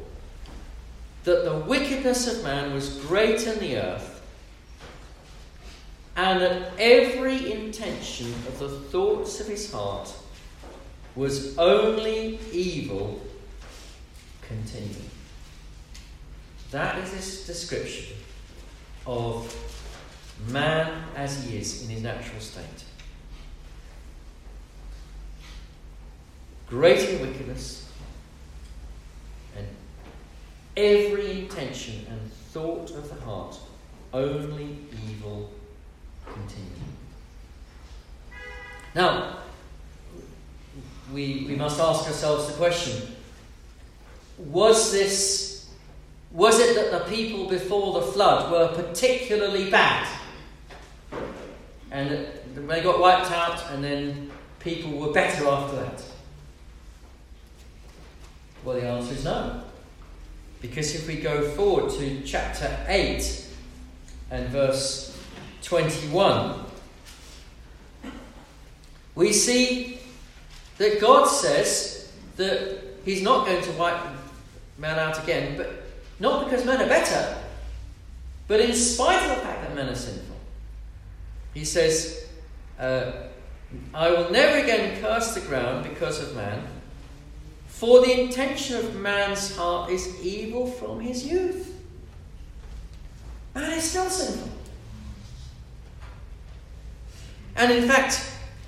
that 1.23 1.45
the 1.45 1.57
wickedness 1.59 2.27
of 2.27 2.43
man 2.43 2.73
was 2.73 2.97
great 2.99 3.47
in 3.47 3.59
the 3.59 3.77
earth, 3.77 4.21
and 6.15 6.41
that 6.41 6.73
every 6.77 7.51
intention 7.51 8.27
of 8.47 8.59
the 8.59 8.69
thoughts 8.69 9.39
of 9.39 9.47
his 9.47 9.71
heart 9.71 10.13
was 11.15 11.57
only 11.57 12.39
evil 12.51 13.21
continuing. 14.41 15.09
That 16.71 16.97
is 16.99 17.13
his 17.13 17.47
description 17.47 18.17
of 19.05 19.53
man 20.49 21.03
as 21.15 21.43
he 21.43 21.57
is 21.57 21.83
in 21.83 21.89
his 21.89 22.03
natural 22.03 22.39
state. 22.39 22.83
Great 26.67 27.07
in 27.09 27.21
wickedness, 27.21 27.89
and 29.55 29.67
every 30.75 31.41
intention 31.41 32.05
and 32.09 32.31
thought 32.31 32.91
of 32.91 33.09
the 33.09 33.25
heart 33.25 33.57
only 34.13 34.77
evil 35.07 35.51
continuing. 36.25 36.69
Now, 38.95 39.39
we, 41.11 41.45
we 41.47 41.55
must 41.55 41.79
ask 41.79 42.07
ourselves 42.07 42.47
the 42.47 42.53
question 42.53 43.15
was 44.37 44.91
this, 44.91 45.69
was 46.31 46.59
it 46.59 46.75
that 46.75 46.91
the 46.91 47.15
people 47.15 47.47
before 47.47 47.93
the 47.93 48.07
flood 48.07 48.51
were 48.51 48.83
particularly 48.83 49.69
bad? 49.69 50.07
And 51.93 52.27
they 52.55 52.81
got 52.81 52.99
wiped 52.99 53.31
out, 53.31 53.63
and 53.71 53.83
then 53.83 54.31
people 54.59 54.91
were 54.93 55.13
better 55.13 55.47
after 55.47 55.75
that? 55.75 56.03
Well, 58.63 58.75
the 58.75 58.87
answer 58.87 59.13
is 59.13 59.23
no. 59.23 59.61
Because 60.59 60.95
if 60.95 61.07
we 61.07 61.17
go 61.17 61.49
forward 61.51 61.91
to 61.99 62.21
chapter 62.23 62.75
8 62.87 63.47
and 64.31 64.49
verse 64.49 65.15
21, 65.61 66.65
we 69.13 69.31
see 69.31 69.99
that 70.79 70.99
God 70.99 71.27
says 71.27 72.11
that 72.37 72.79
He's 73.05 73.21
not 73.21 73.45
going 73.45 73.61
to 73.61 73.71
wipe 73.73 74.01
man 74.79 74.97
out 74.97 75.21
again, 75.21 75.57
but 75.57 75.83
not 76.19 76.45
because 76.45 76.65
men 76.65 76.81
are 76.81 76.87
better, 76.87 77.37
but 78.47 78.61
in 78.61 78.73
spite 78.73 79.21
of 79.29 79.37
the 79.37 79.43
fact 79.43 79.61
that 79.61 79.75
men 79.75 79.89
are 79.89 79.95
sinful. 79.95 80.32
He 81.53 81.65
says, 81.65 82.27
uh, 82.79 83.11
I 83.93 84.09
will 84.09 84.29
never 84.31 84.57
again 84.57 84.99
curse 85.01 85.33
the 85.33 85.41
ground 85.41 85.83
because 85.83 86.21
of 86.21 86.35
man, 86.35 86.67
for 87.67 88.01
the 88.01 88.21
intention 88.21 88.77
of 88.77 88.95
man's 88.95 89.55
heart 89.55 89.89
is 89.91 90.23
evil 90.23 90.67
from 90.67 90.99
his 90.99 91.25
youth. 91.25 91.81
Man 93.53 93.71
is 93.73 93.83
still 93.83 94.09
sinful. 94.09 94.49
And 97.55 97.71
in 97.71 97.87
fact, 97.87 98.19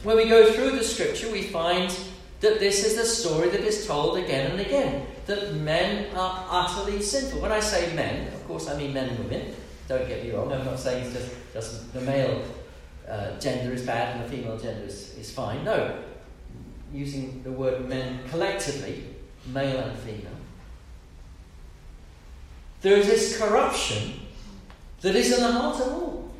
when 0.04 0.18
we 0.18 0.26
go 0.26 0.52
through 0.52 0.72
the 0.72 0.84
scripture, 0.84 1.32
we 1.32 1.44
find 1.44 1.96
that 2.42 2.60
this 2.60 2.86
is 2.86 2.96
the 2.96 3.06
story 3.06 3.50
that 3.50 3.62
is 3.62 3.88
told 3.88 4.18
again 4.18 4.52
and 4.52 4.60
again 4.60 5.08
that 5.26 5.56
men 5.56 6.14
are 6.16 6.46
utterly 6.50 7.02
sinful. 7.02 7.42
When 7.42 7.52
I 7.52 7.60
say 7.60 7.96
men, 7.96 8.32
of 8.34 8.48
course 8.48 8.70
I 8.70 8.78
mean 8.78 8.94
men 8.94 9.10
and 9.10 9.20
women. 9.20 9.56
Don't 9.88 10.08
get 10.08 10.24
me 10.24 10.32
wrong, 10.32 10.52
I'm 10.52 10.66
not 10.66 10.80
saying 10.80 11.06
it's 11.06 11.14
just, 11.14 11.32
just 11.54 11.94
the 11.94 12.02
male 12.02 12.44
uh, 13.08 13.40
gender 13.40 13.74
is 13.74 13.84
bad 13.84 14.16
and 14.16 14.26
the 14.26 14.36
female 14.36 14.58
gender 14.58 14.86
is, 14.86 15.16
is 15.18 15.32
fine. 15.32 15.64
No. 15.64 16.04
Using 16.94 17.44
the 17.44 17.52
word 17.52 17.88
men 17.88 18.20
collectively, 18.30 19.04
male 19.48 19.80
and 19.80 19.98
female. 20.00 20.32
There 22.82 22.98
is 22.98 23.08
this 23.08 23.38
corruption 23.38 24.20
that 25.02 25.16
is 25.16 25.34
in 25.34 25.42
the 25.42 25.52
heart 25.52 25.82
of 25.82 25.88
all. 25.88 26.32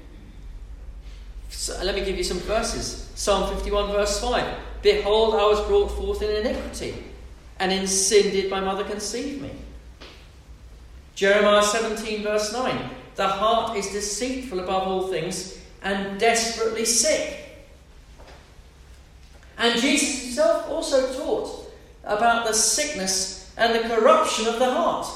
So 1.50 1.84
let 1.84 1.96
me 1.96 2.04
give 2.04 2.18
you 2.18 2.24
some 2.24 2.40
verses. 2.40 3.10
Psalm 3.16 3.56
51, 3.56 3.92
verse 3.92 4.20
5. 4.20 4.58
Behold, 4.82 5.36
I 5.36 5.48
was 5.48 5.62
brought 5.68 5.88
forth 5.90 6.22
in 6.22 6.46
iniquity 6.46 6.96
and 7.60 7.72
in 7.72 7.88
sin 7.88 8.32
did 8.32 8.52
my 8.52 8.60
mother 8.60 8.84
conceive 8.84 9.42
me. 9.42 9.52
Jeremiah 11.16 11.64
17, 11.64 12.24
verse 12.24 12.52
9 12.52 12.90
The 13.16 13.28
heart 13.28 13.78
is 13.78 13.88
deceitful 13.88 14.60
above 14.60 14.88
all 14.88 15.08
things 15.08 15.55
and 15.86 16.20
desperately 16.20 16.84
sick. 16.84 17.40
And 19.58 19.80
Jesus 19.80 20.24
himself 20.24 20.70
also 20.70 21.14
taught 21.14 21.72
about 22.04 22.46
the 22.46 22.54
sickness 22.54 23.54
and 23.58 23.74
the 23.74 23.88
corruption 23.88 24.48
of 24.48 24.60
the 24.60 24.70
heart. 24.70 25.08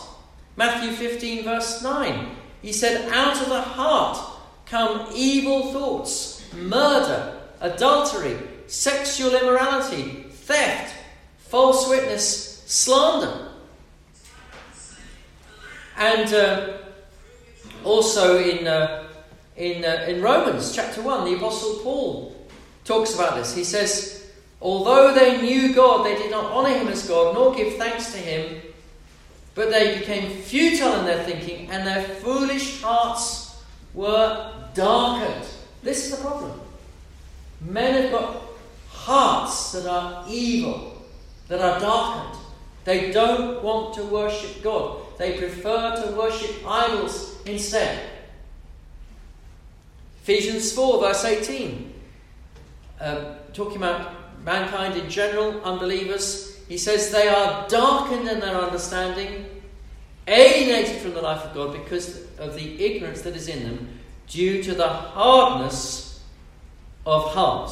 Matthew 0.55 0.91
15, 0.91 1.43
verse 1.43 1.84
9. 1.84 2.36
He 2.62 2.71
said, 2.71 3.12
Out 3.12 3.41
of 3.41 3.49
the 3.49 3.62
heart 3.62 4.17
come 4.65 5.10
evil 5.13 5.73
thoughts, 5.73 6.45
murder, 6.53 7.41
adultery, 7.60 8.38
sexual 8.67 9.36
immorality, 9.36 10.27
theft 10.29 10.95
false 11.49 11.89
witness, 11.89 12.63
slander. 12.67 13.47
And 15.97 16.34
uh, 16.34 16.77
also 17.84 18.38
in, 18.38 18.67
uh, 18.67 19.09
in, 19.60 19.84
uh, 19.84 20.06
in 20.08 20.22
Romans 20.22 20.74
chapter 20.74 21.02
1, 21.02 21.26
the 21.26 21.36
Apostle 21.36 21.80
Paul 21.84 22.48
talks 22.86 23.13
about 23.13 23.36
this. 23.36 23.54
He 23.54 23.65
says, 23.65 24.32
Although 24.62 25.13
they 25.13 25.41
knew 25.41 25.76
God, 25.76 26.06
they 26.06 26.15
did 26.15 26.32
not 26.32 26.52
honour 26.52 26.69
him 26.69 26.88
as 26.88 27.08
God, 27.08 27.36
nor 27.36 27.54
give 27.54 27.76
thanks 27.76 28.12
to 28.13 28.17
him, 28.17 28.62
but 29.56 29.69
they 29.69 30.00
became 30.00 30.41
futile 30.41 31.00
in 31.00 31.06
their 31.06 31.24
thinking, 31.26 31.69
and 31.69 31.86
their 31.86 32.04
foolish 32.04 32.82
hearts 32.82 33.62
were 33.93 34.54
darkened. 34.74 35.45
This 35.84 36.06
is 36.06 36.17
the 36.17 36.24
problem. 36.24 36.60
Men 37.62 38.02
have 38.02 38.12
got 38.12 38.41
hearts 38.89 39.74
that 39.74 39.86
are 39.86 40.26
evil 40.30 41.04
that 41.50 41.60
are 41.60 41.80
darkened. 41.82 42.39
They 42.86 43.12
don't 43.12 43.62
want 43.62 43.93
to 43.95 44.04
worship 44.06 44.63
God, 44.63 45.00
they 45.17 45.38
prefer 45.38 46.02
to 46.02 46.15
worship 46.15 46.56
idols 46.65 47.36
instead. 47.45 48.18
Ephesians 50.30 50.72
4, 50.74 51.02
verse 51.02 51.26
18, 51.26 51.92
uh, 53.02 53.34
talking 53.52 53.78
about 53.78 54.12
mankind 54.46 54.96
in 54.96 55.10
general, 55.10 55.60
unbelievers, 55.63 56.56
he 56.68 56.78
says 56.78 57.10
they 57.10 57.28
are 57.28 57.68
darkened 57.68 58.28
in 58.28 58.39
their 58.39 58.56
understanding, 58.56 59.48
alienated 60.28 60.98
from 61.02 61.15
the 61.15 61.22
life 61.22 61.44
of 61.46 61.56
God 61.56 61.74
because 61.74 62.28
of 62.38 62.54
the 62.54 62.86
ignorance 62.86 63.24
that 63.24 63.36
is 63.36 63.48
in 63.48 63.63
them 63.63 64.00
due 64.28 64.62
to 64.62 64.76
the 64.76 64.88
hardness 64.88 66.24
of 67.08 67.34
heart. 67.34 67.72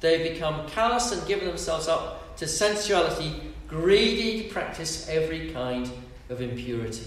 They 0.00 0.32
become 0.32 0.68
callous 0.70 1.12
and 1.12 1.24
given 1.28 1.46
themselves 1.46 1.86
up 1.86 2.36
to 2.38 2.48
sensuality, 2.48 3.40
greedy 3.68 4.42
to 4.42 4.48
practice 4.48 5.08
every 5.08 5.52
kind 5.52 5.88
of 6.28 6.40
impurity. 6.40 7.06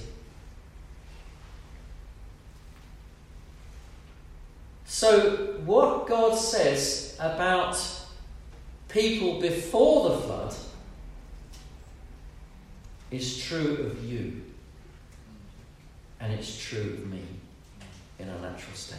So, 4.87 5.57
what 5.65 6.07
God 6.07 6.35
says 6.35 7.17
about 7.19 7.77
people 8.87 9.41
before 9.41 10.09
the 10.09 10.17
flood 10.17 10.55
is 13.11 13.37
true 13.43 13.91
of 13.91 14.03
you, 14.03 14.41
and 16.21 16.33
it's 16.33 16.57
true 16.57 16.79
of 16.79 17.05
me 17.07 17.21
in 18.17 18.29
our 18.29 18.39
natural 18.39 18.75
state. 18.75 18.97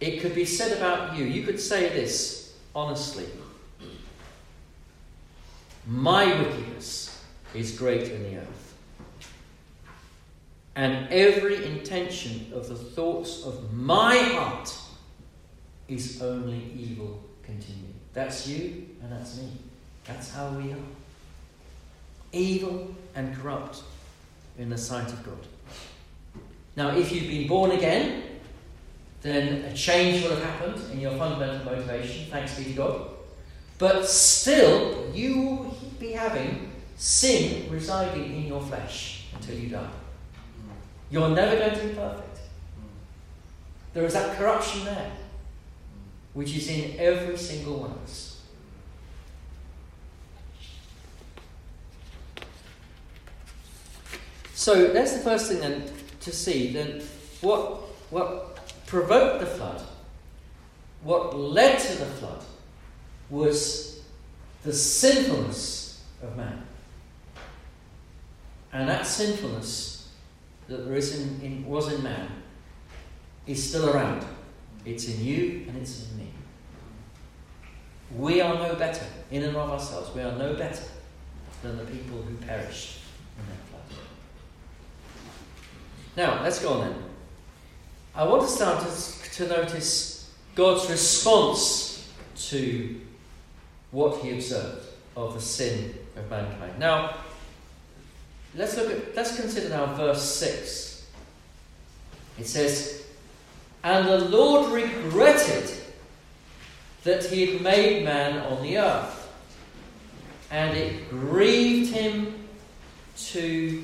It 0.00 0.20
could 0.20 0.34
be 0.34 0.44
said 0.44 0.76
about 0.76 1.16
you. 1.16 1.24
You 1.24 1.44
could 1.44 1.60
say 1.60 1.88
this 1.88 2.54
honestly. 2.74 3.26
My 5.86 6.26
wickedness 6.40 7.24
is 7.54 7.76
greater 7.76 8.14
in 8.14 8.22
the 8.22 8.36
earth. 8.38 8.61
And 10.74 11.08
every 11.10 11.66
intention 11.66 12.50
of 12.54 12.68
the 12.68 12.74
thoughts 12.74 13.44
of 13.44 13.72
my 13.72 14.16
heart 14.16 14.74
is 15.88 16.22
only 16.22 16.72
evil 16.74 17.22
continuing. 17.42 17.94
That's 18.14 18.46
you 18.46 18.88
and 19.02 19.12
that's 19.12 19.38
me. 19.38 19.48
That's 20.04 20.30
how 20.30 20.48
we 20.50 20.72
are. 20.72 20.76
Evil 22.32 22.94
and 23.14 23.36
corrupt 23.36 23.82
in 24.58 24.70
the 24.70 24.78
sight 24.78 25.08
of 25.08 25.22
God. 25.24 25.46
Now, 26.76 26.96
if 26.96 27.12
you've 27.12 27.28
been 27.28 27.46
born 27.46 27.72
again, 27.72 28.22
then 29.20 29.64
a 29.64 29.74
change 29.74 30.22
will 30.22 30.30
have 30.30 30.42
happened 30.42 30.82
in 30.92 31.00
your 31.00 31.16
fundamental 31.16 31.64
motivation, 31.64 32.30
thanks 32.30 32.56
be 32.56 32.64
to 32.64 32.72
God. 32.72 33.10
But 33.78 34.06
still, 34.06 35.10
you 35.14 35.40
will 35.40 35.76
be 36.00 36.12
having 36.12 36.72
sin 36.96 37.70
residing 37.70 38.36
in 38.36 38.46
your 38.46 38.62
flesh 38.62 39.26
until 39.34 39.58
you 39.58 39.68
die. 39.68 39.90
You're 41.12 41.28
never 41.28 41.56
going 41.56 41.74
to 41.78 41.86
be 41.88 41.94
perfect. 41.94 42.38
There 43.92 44.06
is 44.06 44.14
that 44.14 44.38
corruption 44.38 44.86
there, 44.86 45.12
which 46.32 46.56
is 46.56 46.66
in 46.70 46.98
every 46.98 47.36
single 47.36 47.80
one 47.80 47.90
of 47.90 48.02
us. 48.02 48.40
So 54.54 54.86
that's 54.86 55.12
the 55.12 55.18
first 55.18 55.50
thing 55.50 55.60
then 55.60 55.84
to 56.20 56.32
see. 56.32 56.72
Then 56.72 57.02
what 57.42 57.80
what 58.08 58.56
provoked 58.86 59.40
the 59.40 59.46
flood, 59.46 59.82
what 61.02 61.36
led 61.36 61.78
to 61.78 61.94
the 61.98 62.06
flood, 62.06 62.42
was 63.28 64.00
the 64.62 64.72
sinfulness 64.72 66.02
of 66.22 66.34
man. 66.38 66.62
And 68.72 68.88
that 68.88 69.06
sinfulness 69.06 69.91
that 70.68 70.86
there 70.86 70.94
is 70.94 71.20
in, 71.20 71.40
in, 71.40 71.66
was 71.66 71.92
in 71.92 72.02
man 72.02 72.28
is 73.46 73.68
still 73.68 73.90
around. 73.90 74.24
It's 74.84 75.08
in 75.08 75.24
you 75.24 75.64
and 75.68 75.76
it's 75.76 76.10
in 76.10 76.18
me. 76.18 76.28
We 78.16 78.40
are 78.40 78.54
no 78.54 78.74
better 78.74 79.04
in 79.30 79.42
and 79.42 79.56
of 79.56 79.70
ourselves. 79.70 80.14
We 80.14 80.22
are 80.22 80.36
no 80.36 80.54
better 80.54 80.84
than 81.62 81.78
the 81.78 81.84
people 81.84 82.20
who 82.22 82.34
perished 82.36 83.00
in 83.38 83.44
that 83.46 83.62
flood. 83.68 84.00
Now, 86.16 86.42
let's 86.42 86.60
go 86.60 86.74
on 86.74 86.80
then. 86.80 86.94
I 88.14 88.24
want 88.24 88.42
to 88.42 88.48
start 88.48 88.84
to, 88.86 89.30
to 89.30 89.48
notice 89.48 90.30
God's 90.54 90.90
response 90.90 92.12
to 92.48 93.00
what 93.90 94.20
he 94.20 94.32
observed 94.32 94.86
of 95.16 95.34
the 95.34 95.40
sin 95.40 95.94
of 96.16 96.28
mankind. 96.28 96.78
Now, 96.78 97.16
let's 98.54 98.76
look 98.76 98.90
at 98.90 99.16
let's 99.16 99.36
consider 99.36 99.68
now 99.68 99.94
verse 99.94 100.22
6. 100.22 100.92
It 102.38 102.46
says, 102.46 103.04
And 103.84 104.08
the 104.08 104.18
Lord 104.18 104.72
regretted 104.72 105.70
that 107.04 107.24
he 107.24 107.46
had 107.46 107.62
made 107.62 108.04
man 108.04 108.38
on 108.46 108.62
the 108.62 108.78
earth, 108.78 109.32
and 110.50 110.76
it 110.76 111.10
grieved 111.10 111.92
him 111.92 112.48
to 113.16 113.82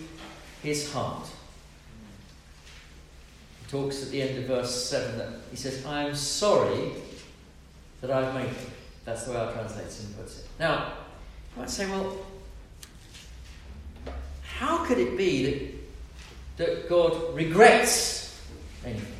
his 0.62 0.92
heart. 0.92 1.26
He 3.61 3.70
talks 3.70 4.02
at 4.02 4.11
the 4.11 4.22
end 4.22 4.38
of 4.38 4.44
verse 4.44 4.88
7 4.88 5.18
that 5.18 5.28
he 5.50 5.57
says, 5.57 5.85
I 5.85 6.04
am 6.04 6.14
sorry 6.14 6.92
that 8.00 8.11
I've 8.11 8.35
made 8.35 8.48
him. 8.48 8.70
That's 9.04 9.24
the 9.24 9.33
way 9.33 9.38
our 9.38 9.52
translation 9.52 10.14
puts 10.18 10.40
it. 10.40 10.46
Now, 10.59 10.92
you 11.54 11.62
might 11.62 11.70
say, 11.70 11.88
well, 11.90 12.16
how 14.59 14.85
could 14.85 14.99
it 14.99 15.16
be 15.16 15.81
that, 16.57 16.66
that 16.66 16.88
God 16.88 17.33
regrets 17.37 18.40
anything? 18.85 19.14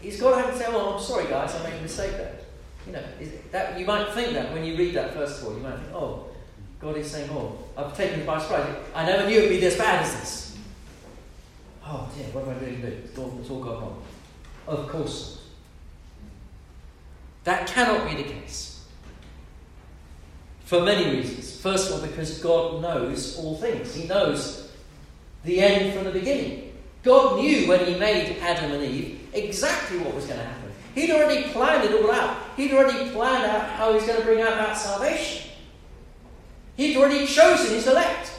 He's 0.00 0.20
got 0.20 0.36
to 0.36 0.42
have 0.42 0.52
to 0.52 0.58
say, 0.58 0.66
oh, 0.68 0.94
I'm 0.94 1.02
sorry, 1.02 1.24
guys, 1.24 1.52
I 1.56 1.68
made 1.68 1.78
a 1.78 1.82
mistake 1.82 2.12
there. 2.12 2.36
You 2.86 2.92
know, 2.92 3.02
that, 3.50 3.80
you 3.80 3.86
might 3.86 4.12
think 4.12 4.34
that 4.34 4.52
when 4.52 4.64
you 4.64 4.76
read 4.76 4.94
that 4.94 5.14
first 5.14 5.40
of 5.40 5.48
all. 5.48 5.54
You 5.54 5.60
might 5.60 5.78
think, 5.78 5.92
oh, 5.94 6.26
God 6.78 6.96
is 6.96 7.10
saying, 7.10 7.28
oh, 7.32 7.58
I've 7.76 7.96
taken 7.96 8.20
it 8.20 8.26
by 8.26 8.38
surprise. 8.40 8.72
I 8.94 9.04
never 9.04 9.28
knew 9.28 9.38
it 9.38 9.42
would 9.42 9.48
be 9.48 9.60
this 9.60 9.76
bad 9.76 10.04
as 10.04 10.12
this. 10.14 10.58
Oh, 11.84 12.08
dear, 12.16 12.26
what 12.26 12.44
am 12.44 12.50
I 12.50 12.58
doing? 12.60 12.82
It's 12.84 13.18
all, 13.18 13.36
it's 13.40 13.50
all 13.50 13.64
gone 13.64 13.82
wrong. 13.82 14.02
Of 14.68 14.88
course. 14.88 15.42
That 17.42 17.66
cannot 17.66 18.08
be 18.08 18.22
the 18.22 18.28
case. 18.28 18.73
For 20.64 20.82
many 20.82 21.16
reasons. 21.16 21.60
First 21.60 21.90
of 21.90 22.00
all, 22.00 22.06
because 22.06 22.38
God 22.38 22.80
knows 22.80 23.38
all 23.38 23.56
things, 23.56 23.94
He 23.94 24.06
knows 24.06 24.70
the 25.44 25.60
end 25.60 25.94
from 25.94 26.04
the 26.04 26.10
beginning. 26.10 26.72
God 27.02 27.38
knew 27.38 27.68
when 27.68 27.84
He 27.86 27.98
made 27.98 28.38
Adam 28.40 28.72
and 28.72 28.82
Eve 28.82 29.28
exactly 29.32 29.98
what 29.98 30.14
was 30.14 30.26
going 30.26 30.40
to 30.40 30.46
happen. 30.46 30.72
He'd 30.94 31.10
already 31.10 31.50
planned 31.50 31.84
it 31.84 32.02
all 32.02 32.10
out. 32.10 32.38
He'd 32.56 32.72
already 32.72 33.10
planned 33.10 33.44
out 33.44 33.68
how 33.70 33.92
He's 33.92 34.06
going 34.06 34.18
to 34.18 34.24
bring 34.24 34.40
out 34.40 34.56
that 34.56 34.74
salvation. 34.74 35.50
He'd 36.76 36.96
already 36.96 37.26
chosen 37.26 37.74
His 37.74 37.86
elect. 37.86 38.32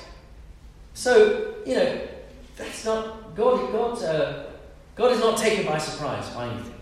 So, 0.93 1.55
you 1.65 1.75
know, 1.75 2.01
that's 2.55 2.85
not 2.85 3.35
God. 3.35 3.71
God, 3.71 4.03
uh, 4.03 4.43
God 4.95 5.11
is 5.11 5.19
not 5.19 5.38
taken 5.38 5.65
by 5.65 5.77
surprise 5.77 6.29
by 6.29 6.47
anything. 6.47 6.73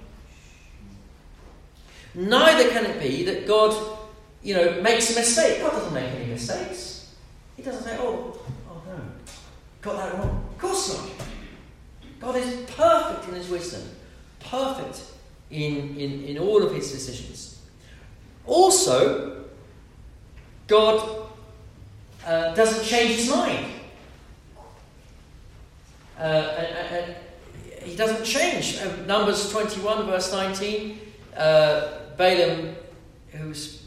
Neither 2.16 2.70
can 2.70 2.86
it 2.86 3.02
be 3.02 3.24
that 3.26 3.48
God, 3.48 3.98
you 4.44 4.54
know, 4.54 4.82
makes 4.82 5.16
a 5.16 5.20
mistake. 5.20 5.62
God 5.62 5.72
doesn't 5.72 5.94
make 5.94 6.12
any 6.14 6.26
mistakes. 6.26 7.16
He 7.56 7.64
doesn't 7.64 7.84
say, 7.84 7.98
oh, 8.00 8.38
oh 8.70 8.82
no, 8.86 9.02
got 9.82 9.98
that 9.98 10.20
wrong. 10.20 10.46
Of 10.52 10.58
course 10.58 10.98
not. 10.98 11.10
God 12.20 12.36
is 12.36 12.70
perfect 12.72 13.28
in 13.30 13.36
his 13.36 13.50
wisdom, 13.50 13.82
perfect 14.40 15.04
in, 15.50 15.98
in, 15.98 16.24
in 16.24 16.38
all 16.38 16.64
of 16.64 16.74
his 16.74 16.92
decisions. 16.92 17.62
Also, 18.46 19.46
God 20.68 21.28
uh, 22.26 22.54
doesn't 22.54 22.86
change 22.86 23.16
his 23.16 23.30
mind. 23.30 23.66
Uh, 26.18 26.22
and, 26.22 26.98
and, 26.98 27.16
he 27.84 27.98
doesn't 27.98 28.24
change. 28.24 28.78
Uh, 28.78 28.96
Numbers 29.06 29.52
21, 29.52 30.06
verse 30.06 30.32
19. 30.32 31.00
Uh, 31.36 31.88
Balaam, 32.16 32.76
who's 33.32 33.83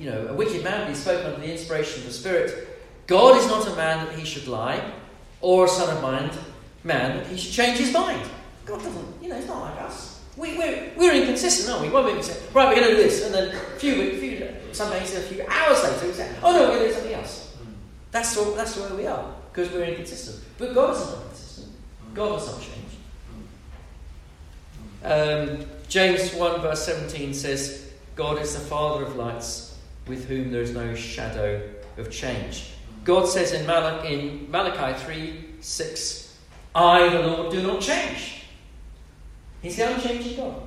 you 0.00 0.10
know 0.10 0.26
a 0.28 0.34
wicked 0.34 0.64
man, 0.64 0.80
but 0.80 0.88
he 0.88 0.94
spoke 0.94 1.24
under 1.24 1.38
the 1.38 1.50
inspiration 1.50 2.00
of 2.00 2.06
the 2.06 2.12
Spirit. 2.12 2.68
God 3.06 3.36
is 3.38 3.46
not 3.46 3.66
a 3.68 3.76
man 3.76 4.06
that 4.06 4.18
he 4.18 4.24
should 4.24 4.48
lie, 4.48 4.82
or 5.40 5.66
a 5.66 5.68
son 5.68 5.94
of 5.94 6.02
mind 6.02 6.32
man 6.82 7.18
that 7.18 7.26
he 7.26 7.36
should 7.36 7.52
change 7.52 7.78
his 7.78 7.92
mind. 7.92 8.28
God 8.64 8.82
doesn't, 8.82 9.22
you 9.22 9.28
know, 9.28 9.36
he's 9.36 9.46
not 9.46 9.60
like 9.60 9.80
us. 9.82 10.20
We, 10.36 10.56
we're, 10.56 10.92
we're 10.96 11.14
inconsistent, 11.14 11.70
aren't 11.70 11.86
we? 11.86 11.92
One 11.92 12.04
minute 12.04 12.18
we 12.18 12.22
say, 12.22 12.40
right, 12.54 12.68
we're 12.68 12.80
going 12.80 12.88
to 12.88 12.96
do 12.96 13.02
this, 13.02 13.24
and 13.24 13.34
then 13.34 13.54
a 13.54 13.78
few, 13.78 14.00
a 14.00 14.18
few 14.18 14.30
sometimes 14.72 15.14
a 15.14 15.20
few 15.20 15.44
hours 15.46 15.82
later 15.82 16.06
we 16.06 16.12
say, 16.12 16.34
oh 16.42 16.52
no, 16.52 16.68
we're 16.68 16.76
going 16.76 16.80
to 16.80 16.88
do 16.88 16.94
something 16.94 17.14
else. 17.14 17.56
That's, 18.10 18.36
all, 18.36 18.52
that's 18.52 18.74
the 18.74 18.82
way 18.82 19.02
we 19.02 19.06
are, 19.06 19.34
because 19.52 19.72
we're 19.72 19.84
inconsistent. 19.84 20.44
But 20.58 20.74
God 20.74 20.94
is 20.94 21.00
not 21.00 21.16
inconsistent. 21.16 21.72
God 22.14 22.38
does 22.38 22.52
not 22.52 22.60
change. 22.60 22.76
Um, 25.02 25.66
James 25.88 26.34
1, 26.34 26.60
verse 26.60 26.84
17 26.84 27.34
says, 27.34 27.92
God 28.14 28.40
is 28.40 28.54
the 28.54 28.60
Father 28.60 29.04
of 29.04 29.16
lights, 29.16 29.69
with 30.10 30.26
whom 30.26 30.50
there 30.50 30.60
is 30.60 30.74
no 30.74 30.94
shadow 30.94 31.62
of 31.96 32.10
change. 32.10 32.72
God 33.04 33.26
says 33.26 33.52
in, 33.52 33.64
Mal- 33.64 34.02
in 34.02 34.50
Malachi 34.50 34.98
3 34.98 35.44
6, 35.60 36.38
I, 36.74 37.08
the 37.08 37.20
Lord, 37.20 37.52
do 37.52 37.62
not 37.62 37.80
change. 37.80 38.42
He's 39.62 39.76
the 39.76 39.94
unchanging 39.94 40.36
God. 40.36 40.62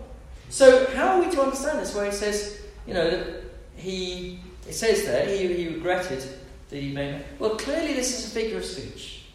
So, 0.50 0.88
how 0.96 1.10
are 1.10 1.26
we 1.26 1.32
to 1.32 1.42
understand 1.42 1.80
this? 1.80 1.94
Where 1.94 2.06
he 2.06 2.12
says, 2.12 2.62
you 2.88 2.94
know, 2.94 3.10
that 3.10 3.44
he, 3.76 4.40
it 4.68 4.74
says 4.74 5.06
there, 5.06 5.26
he, 5.28 5.54
he 5.54 5.68
regretted 5.68 6.24
that 6.70 6.78
he 6.78 6.94
made. 6.94 7.24
Well, 7.38 7.56
clearly, 7.56 7.94
this 7.94 8.18
is 8.18 8.32
a 8.32 8.34
figure 8.34 8.58
of 8.58 8.66
speech. 8.66 9.26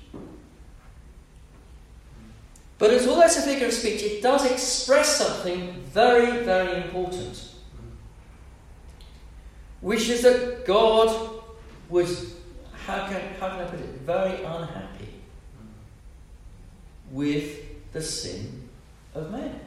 But 2.79 2.93
as 2.93 3.07
well 3.07 3.21
as 3.21 3.37
a 3.37 3.43
figure 3.43 3.67
of 3.67 3.73
speech, 3.73 4.03
it 4.03 4.23
does 4.23 4.51
express 4.51 5.17
something 5.17 5.73
very, 5.93 6.45
very 6.45 6.83
important. 6.85 7.48
Which 9.81 10.09
is 10.09 10.23
that 10.23 10.67
God 10.67 11.43
was, 11.89 12.35
how 12.85 13.07
can, 13.07 13.21
how 13.39 13.51
can 13.51 13.61
I 13.61 13.65
put 13.65 13.81
it, 13.81 13.87
very 14.05 14.43
unhappy 14.43 15.09
with 17.11 17.93
the 17.93 18.03
sin 18.03 18.69
of 19.15 19.31
man. 19.31 19.61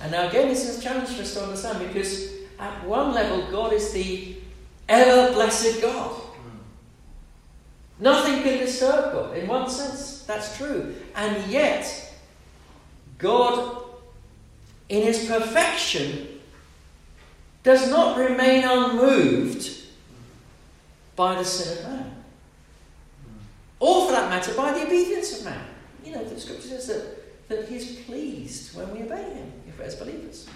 And 0.00 0.12
now, 0.12 0.28
again, 0.28 0.48
this 0.48 0.68
is 0.68 0.78
a 0.78 0.82
challenge 0.82 1.10
for 1.10 1.22
us 1.22 1.34
to 1.34 1.42
understand 1.42 1.86
because 1.86 2.32
at 2.58 2.84
one 2.84 3.12
level, 3.12 3.50
God 3.50 3.72
is 3.72 3.92
the 3.92 4.36
ever 4.88 5.32
blessed 5.32 5.80
God. 5.80 6.20
Nothing 8.00 8.42
can 8.42 8.58
disturb 8.58 9.12
God. 9.12 9.36
In 9.36 9.46
one 9.46 9.70
sense, 9.70 10.22
that's 10.22 10.56
true. 10.56 10.94
And 11.14 11.50
yet, 11.50 12.14
God, 13.18 13.84
in 14.88 15.02
his 15.02 15.26
perfection, 15.26 16.31
does 17.62 17.88
not 17.90 18.18
remain 18.18 18.64
unmoved 18.64 19.70
by 21.14 21.36
the 21.36 21.44
sin 21.44 21.78
of 21.78 21.84
man. 21.84 22.16
Or, 23.78 24.06
for 24.06 24.12
that 24.12 24.30
matter, 24.30 24.54
by 24.54 24.72
the 24.72 24.86
obedience 24.86 25.38
of 25.38 25.44
man. 25.44 25.64
You 26.04 26.14
know, 26.14 26.24
the 26.24 26.38
scripture 26.38 26.68
says 26.68 26.86
that, 26.88 27.48
that 27.48 27.68
he 27.68 27.76
is 27.76 28.00
pleased 28.06 28.76
when 28.76 28.92
we 28.92 29.02
obey 29.02 29.22
him, 29.22 29.52
if 29.68 29.78
we're 29.78 29.84
as 29.84 29.96
believers. 29.96 30.48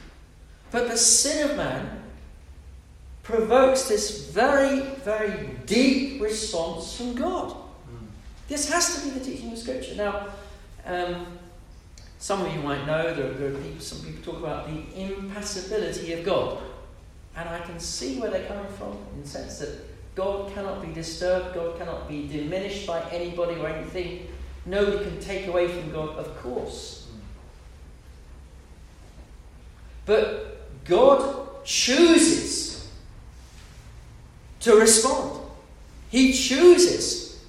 But 0.70 0.88
the 0.88 0.96
sin 0.96 1.50
of 1.50 1.56
man 1.56 2.02
provokes 3.22 3.88
this 3.88 4.28
very, 4.30 4.80
very 4.80 5.50
deep 5.66 6.22
response 6.22 6.96
from 6.96 7.14
God. 7.14 7.56
This 8.48 8.70
has 8.70 8.94
to 8.94 9.08
be 9.08 9.18
the 9.18 9.24
teaching 9.24 9.52
of 9.52 9.58
Scripture. 9.58 9.96
Now, 9.96 10.28
um, 10.84 11.26
some 12.18 12.42
of 12.44 12.54
you 12.54 12.60
might 12.60 12.86
know 12.86 13.12
there, 13.14 13.32
there 13.32 13.52
are 13.52 13.58
people, 13.58 13.80
some 13.80 14.00
people 14.06 14.32
talk 14.32 14.40
about 14.40 14.68
the 14.68 14.84
impassibility 14.94 16.12
of 16.12 16.24
God. 16.24 16.58
And 17.36 17.48
I 17.48 17.58
can 17.60 17.78
see 17.78 18.18
where 18.18 18.30
they're 18.30 18.46
coming 18.46 18.72
from 18.72 18.96
in 19.14 19.22
the 19.22 19.28
sense 19.28 19.58
that 19.58 20.14
God 20.14 20.52
cannot 20.54 20.80
be 20.80 20.92
disturbed, 20.92 21.54
God 21.54 21.78
cannot 21.78 22.08
be 22.08 22.26
diminished 22.26 22.86
by 22.86 23.02
anybody 23.10 23.60
or 23.60 23.68
anything. 23.68 24.28
Nobody 24.64 25.04
can 25.04 25.20
take 25.20 25.46
away 25.46 25.68
from 25.68 25.92
God, 25.92 26.16
of 26.16 26.36
course. 26.38 27.06
But 30.06 30.84
God 30.84 31.64
chooses 31.64 32.90
to 34.60 34.76
respond. 34.76 35.42
He 36.10 36.32
chooses. 36.32 37.44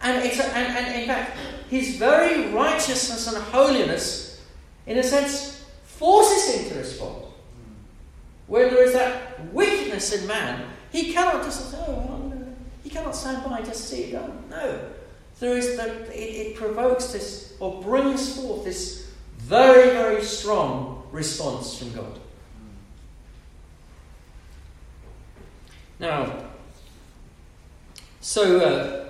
And, 0.00 0.24
it's 0.24 0.38
a, 0.40 0.44
and, 0.56 0.78
and 0.78 1.00
in 1.00 1.06
fact, 1.06 1.36
his 1.68 1.96
very 1.96 2.48
righteousness 2.48 3.32
and 3.32 3.36
holiness, 3.36 4.40
in 4.86 4.98
a 4.98 5.02
sense, 5.02 5.64
forces 5.84 6.54
him 6.54 6.70
to 6.70 6.78
respond. 6.78 7.21
Where 8.46 8.70
there 8.70 8.84
is 8.84 8.92
that 8.92 9.52
wickedness 9.52 10.12
in 10.12 10.26
man, 10.26 10.68
he 10.90 11.12
cannot 11.12 11.44
just, 11.44 11.74
oh, 11.76 11.92
well, 11.92 12.46
he 12.82 12.90
cannot 12.90 13.16
stand 13.16 13.44
by 13.44 13.62
just 13.62 13.88
see 13.88 14.04
it 14.04 14.12
done. 14.12 14.44
No. 14.50 14.80
There 15.40 15.56
is 15.56 15.76
that 15.76 15.90
it, 16.10 16.16
it 16.16 16.56
provokes 16.56 17.12
this 17.12 17.54
or 17.58 17.82
brings 17.82 18.36
forth 18.36 18.64
this 18.64 19.10
very, 19.38 19.90
very 19.90 20.22
strong 20.22 21.06
response 21.10 21.78
from 21.78 21.92
God. 21.92 22.18
Now, 25.98 26.44
so, 28.20 28.58
uh, 28.58 29.08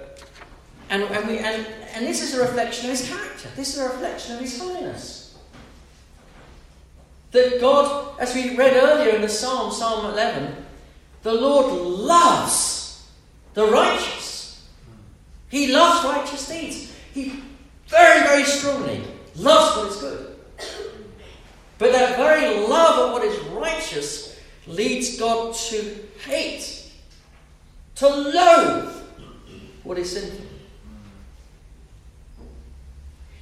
and, 0.91 1.03
and, 1.03 1.29
we, 1.29 1.39
and, 1.39 1.67
and 1.95 2.07
this 2.07 2.23
is 2.23 2.35
a 2.35 2.43
reflection 2.43 2.91
of 2.91 2.99
his 2.99 3.09
character. 3.09 3.49
This 3.57 3.75
is 3.75 3.81
a 3.81 3.89
reflection 3.89 4.35
of 4.35 4.41
his 4.41 4.59
holiness. 4.59 5.22
That 7.33 7.61
God, 7.61 8.21
as 8.21 8.35
we 8.35 8.57
read 8.57 8.75
earlier 8.77 9.15
in 9.15 9.23
the 9.23 9.29
Psalm, 9.29 9.73
Psalm 9.73 10.07
11, 10.13 10.55
the 11.23 11.33
Lord 11.33 11.73
loves 11.73 13.09
the 13.55 13.67
righteous. 13.67 14.69
He 15.49 15.73
loves 15.73 16.05
righteous 16.05 16.49
deeds. 16.49 16.95
He 17.13 17.43
very, 17.87 18.23
very 18.23 18.45
strongly 18.45 19.03
loves 19.37 19.77
what 19.77 19.89
is 19.89 19.97
good. 19.97 20.37
But 21.79 21.93
that 21.93 22.17
very 22.17 22.67
love 22.67 23.09
of 23.09 23.13
what 23.13 23.25
is 23.25 23.39
righteous 23.47 24.39
leads 24.67 25.19
God 25.19 25.55
to 25.55 25.99
hate, 26.25 26.91
to 27.97 28.09
loathe 28.09 29.03
what 29.83 29.99
is 29.99 30.13
sinful. 30.13 30.47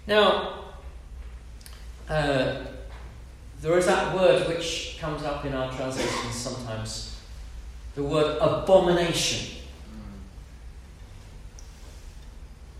Now, 0.07 0.64
uh, 2.09 2.64
there 3.61 3.77
is 3.77 3.87
that 3.87 4.14
word 4.14 4.49
which 4.49 4.96
comes 5.01 5.23
up 5.23 5.44
in 5.44 5.53
our 5.53 5.70
translations 5.73 6.35
sometimes 6.35 7.11
the 7.94 8.03
word 8.03 8.38
abomination. 8.40 9.59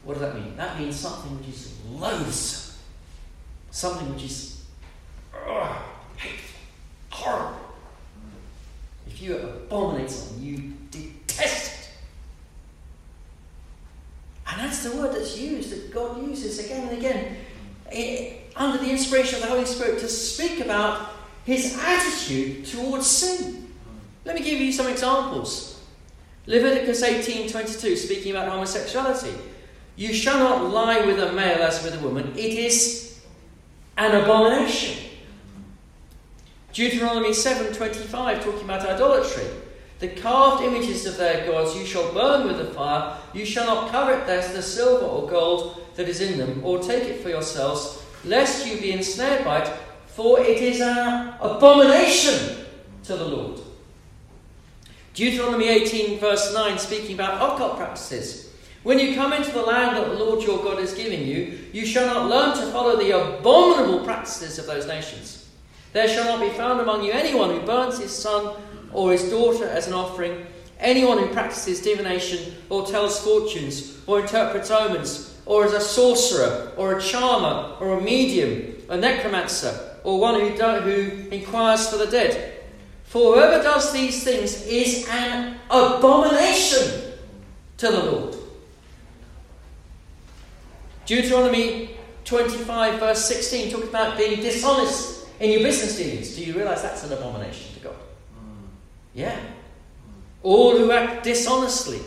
What 0.05 0.15
does 0.15 0.23
that 0.23 0.35
mean? 0.35 0.57
That 0.57 0.79
means 0.79 0.97
something 0.97 1.37
which 1.39 1.49
is 1.49 1.79
loathsome, 1.91 2.77
something 3.71 4.15
which 4.15 4.25
is 4.25 4.65
uh, 5.35 5.77
hateful, 6.17 6.61
horrible. 7.11 7.61
If 9.07 9.21
you 9.21 9.37
abominate 9.37 10.11
something, 10.11 10.43
you 10.43 10.73
detest 10.91 11.73
it. 11.73 11.89
And 14.47 14.61
that's 14.61 14.83
the 14.85 14.97
word 14.97 15.15
that's 15.15 15.39
used, 15.39 15.71
that 15.71 15.93
God 15.93 16.27
uses 16.27 16.65
again 16.65 16.89
and 16.89 16.99
again, 16.99 17.37
eh, 17.93 18.37
under 18.57 18.79
the 18.79 18.91
inspiration 18.91 19.37
of 19.37 19.43
the 19.43 19.49
Holy 19.49 19.65
Spirit, 19.65 19.99
to 20.01 20.09
speak 20.09 20.61
about 20.61 21.11
his 21.45 21.79
attitude 21.79 22.67
towards 22.67 23.07
sin. 23.07 23.73
Let 24.25 24.35
me 24.35 24.43
give 24.43 24.61
you 24.61 24.73
some 24.73 24.87
examples. 24.87 25.81
Leviticus 26.47 27.03
18:22, 27.03 27.97
speaking 27.97 28.33
about 28.33 28.49
homosexuality. 28.49 29.35
You 29.97 30.13
shall 30.15 30.39
not 30.39 30.71
lie 30.71 31.05
with 31.05 31.19
a 31.21 31.33
male 31.33 31.63
as 31.63 31.83
with 31.83 31.95
a 31.95 31.99
woman. 31.99 32.33
It 32.37 32.55
is 32.55 33.19
an 33.97 34.15
abomination. 34.15 34.97
Deuteronomy 36.73 37.33
7:25, 37.35 38.43
talking 38.43 38.65
about 38.65 38.87
idolatry. 38.87 39.47
The 39.99 40.09
carved 40.09 40.65
images 40.65 41.05
of 41.05 41.19
their 41.19 41.47
gods 41.47 41.77
you 41.77 41.85
shall 41.85 42.13
burn 42.13 42.47
with 42.47 42.57
the 42.57 42.73
fire. 42.73 43.19
You 43.35 43.45
shall 43.45 43.67
not 43.67 43.91
covet 43.91 44.27
the 44.27 44.63
silver 44.63 45.05
or 45.05 45.29
gold 45.29 45.83
that 45.97 46.09
is 46.09 46.21
in 46.23 46.39
them, 46.39 46.63
or 46.65 46.79
take 46.79 47.05
it 47.05 47.23
for 47.23 47.29
yourselves, 47.29 47.99
lest 48.25 48.67
you 48.67 48.81
be 48.81 48.93
ensnared 48.93 49.45
by 49.45 49.63
it, 49.63 49.69
for 50.07 50.41
it 50.41 50.59
is 50.61 50.81
an 50.81 51.35
abomination 51.41 52.65
to 53.05 53.17
the 53.17 53.25
Lord. 53.25 53.61
Deuteronomy 55.15 55.69
18, 55.69 56.19
verse 56.19 56.55
9, 56.55 56.79
speaking 56.79 57.15
about 57.15 57.35
occult 57.35 57.77
practices. 57.77 58.55
When 58.83 58.99
you 58.99 59.15
come 59.15 59.33
into 59.33 59.51
the 59.51 59.63
land 59.63 59.97
that 59.97 60.09
the 60.09 60.25
Lord 60.25 60.43
your 60.43 60.63
God 60.63 60.79
is 60.79 60.95
giving 60.95 61.27
you, 61.27 61.59
you 61.73 61.85
shall 61.85 62.07
not 62.07 62.31
learn 62.31 62.57
to 62.57 62.73
follow 62.73 62.97
the 62.97 63.11
abominable 63.11 64.05
practices 64.05 64.59
of 64.59 64.67
those 64.67 64.87
nations. 64.87 65.49
There 65.93 66.09
shall 66.09 66.25
not 66.25 66.41
be 66.41 66.57
found 66.57 66.81
among 66.81 67.03
you 67.03 67.13
anyone 67.13 67.51
who 67.51 67.67
burns 67.67 67.99
his 67.99 68.17
son 68.17 68.57
or 68.93 69.13
his 69.13 69.29
daughter 69.29 69.67
as 69.67 69.87
an 69.87 69.93
offering, 69.93 70.47
anyone 70.79 71.19
who 71.19 71.27
practices 71.27 71.83
divination 71.83 72.55
or 72.69 72.87
tells 72.87 73.23
fortunes 73.23 73.99
or 74.07 74.21
interprets 74.21 74.71
omens, 74.71 75.30
or 75.51 75.65
as 75.65 75.73
a 75.73 75.81
sorcerer 75.81 76.71
or 76.77 76.97
a 76.97 77.03
charmer 77.03 77.75
or 77.81 77.99
a 77.99 78.01
medium, 78.01 78.73
a 78.89 78.97
necromancer, 78.97 79.97
or 80.05 80.21
one 80.21 80.39
who, 80.39 80.57
do, 80.57 80.63
who 80.63 81.29
inquires 81.31 81.89
for 81.89 81.97
the 81.97 82.07
dead. 82.07 82.63
For 83.03 83.35
whoever 83.35 83.61
does 83.61 83.93
these 83.93 84.23
things 84.23 84.65
is 84.65 85.09
an 85.11 85.57
abomination 85.69 87.15
to 87.79 87.89
the 87.89 88.01
Lord. 88.01 88.37
Deuteronomy 91.05 91.97
25, 92.25 93.01
verse 93.01 93.25
16, 93.25 93.73
talking 93.73 93.89
about 93.89 94.17
being 94.17 94.41
dishonest 94.41 95.27
in 95.41 95.51
your 95.51 95.63
business 95.63 95.99
dealings. 95.99 96.37
Do 96.37 96.45
you 96.45 96.55
realize 96.55 96.83
that's 96.83 97.03
an 97.03 97.13
abomination 97.13 97.75
to 97.75 97.81
God? 97.81 97.97
Mm. 97.97 98.69
Yeah. 99.15 99.41
All 100.45 100.79
who 100.79 100.93
act 100.93 101.25
dishonestly 101.25 101.99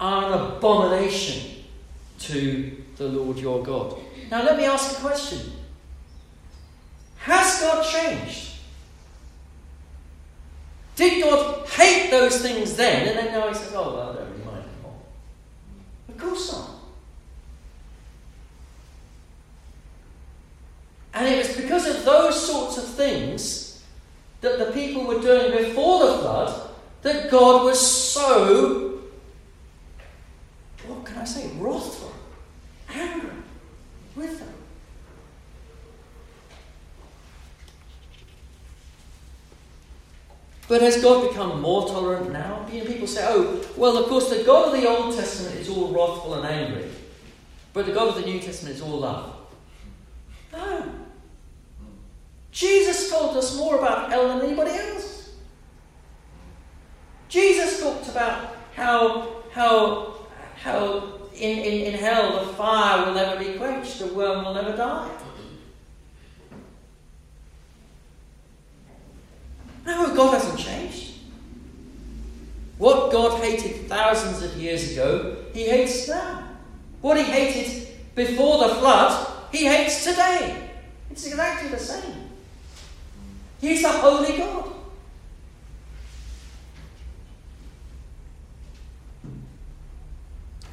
are 0.00 0.32
an 0.32 0.56
abomination 0.56 1.57
to 2.18 2.84
the 2.96 3.08
Lord 3.08 3.38
your 3.38 3.62
God. 3.62 3.98
Now, 4.30 4.42
let 4.42 4.56
me 4.56 4.64
ask 4.64 4.98
a 4.98 5.00
question 5.00 5.52
Has 7.18 7.60
God 7.60 7.84
changed? 7.84 8.48
Did 10.98 11.22
God 11.22 11.68
hate 11.68 12.10
those 12.10 12.42
things 12.42 12.74
then 12.74 13.06
and 13.06 13.16
then 13.16 13.32
now 13.32 13.46
he 13.46 13.54
says, 13.54 13.72
oh, 13.72 13.94
well, 13.94 14.10
I 14.10 14.14
don't 14.16 14.30
really 14.32 14.44
mind 14.44 14.64
anymore? 14.74 15.00
Of 16.08 16.18
course 16.18 16.52
not. 16.52 16.70
And 21.14 21.28
it 21.28 21.38
was 21.38 21.56
because 21.56 21.86
of 21.86 22.04
those 22.04 22.44
sorts 22.44 22.78
of 22.78 22.84
things 22.84 23.84
that 24.40 24.58
the 24.58 24.72
people 24.72 25.04
were 25.04 25.20
doing 25.20 25.56
before 25.56 26.04
the 26.04 26.18
flood 26.18 26.70
that 27.02 27.30
God 27.30 27.64
was 27.64 27.80
so, 27.80 29.02
what 30.84 31.04
can 31.04 31.18
I 31.18 31.24
say, 31.24 31.48
wrathful, 31.58 32.12
angry 32.88 33.30
with 34.16 34.40
them. 34.40 34.48
But 40.68 40.82
has 40.82 41.02
God 41.02 41.28
become 41.28 41.62
more 41.62 41.88
tolerant 41.88 42.30
now? 42.30 42.66
People 42.70 43.06
say, 43.06 43.24
oh, 43.26 43.64
well, 43.74 43.96
of 43.96 44.06
course, 44.06 44.28
the 44.28 44.44
God 44.44 44.74
of 44.74 44.80
the 44.80 44.86
Old 44.86 45.14
Testament 45.16 45.56
is 45.56 45.70
all 45.70 45.88
wrathful 45.88 46.34
and 46.34 46.46
angry, 46.46 46.90
but 47.72 47.86
the 47.86 47.92
God 47.92 48.08
of 48.08 48.16
the 48.16 48.30
New 48.30 48.38
Testament 48.38 48.76
is 48.76 48.82
all 48.82 48.98
love. 48.98 49.34
No. 50.52 50.84
Jesus 52.52 53.10
told 53.10 53.36
us 53.38 53.56
more 53.56 53.78
about 53.78 54.10
hell 54.10 54.28
than 54.28 54.46
anybody 54.46 54.72
else. 54.72 55.36
Jesus 57.28 57.80
talked 57.80 58.08
about 58.08 58.56
how, 58.74 59.42
how, 59.52 60.16
how 60.56 61.18
in, 61.34 61.58
in, 61.58 61.94
in 61.94 61.94
hell 61.94 62.44
the 62.44 62.52
fire 62.54 63.06
will 63.06 63.14
never 63.14 63.42
be 63.42 63.56
quenched, 63.56 64.00
the 64.00 64.06
worm 64.08 64.44
will 64.44 64.54
never 64.54 64.76
die. 64.76 65.10
No, 69.88 70.14
God 70.14 70.34
hasn't 70.34 70.58
changed. 70.58 71.14
What 72.76 73.10
God 73.10 73.42
hated 73.42 73.88
thousands 73.88 74.42
of 74.42 74.54
years 74.60 74.92
ago, 74.92 75.36
He 75.54 75.64
hates 75.64 76.06
now. 76.06 76.46
What 77.00 77.16
He 77.16 77.22
hated 77.22 77.88
before 78.14 78.68
the 78.68 78.74
flood, 78.74 79.32
He 79.50 79.64
hates 79.64 80.04
today. 80.04 80.68
It's 81.10 81.26
exactly 81.26 81.70
the 81.70 81.78
same. 81.78 82.28
He's 83.62 83.82
a 83.82 83.88
holy 83.88 84.36
God. 84.36 84.72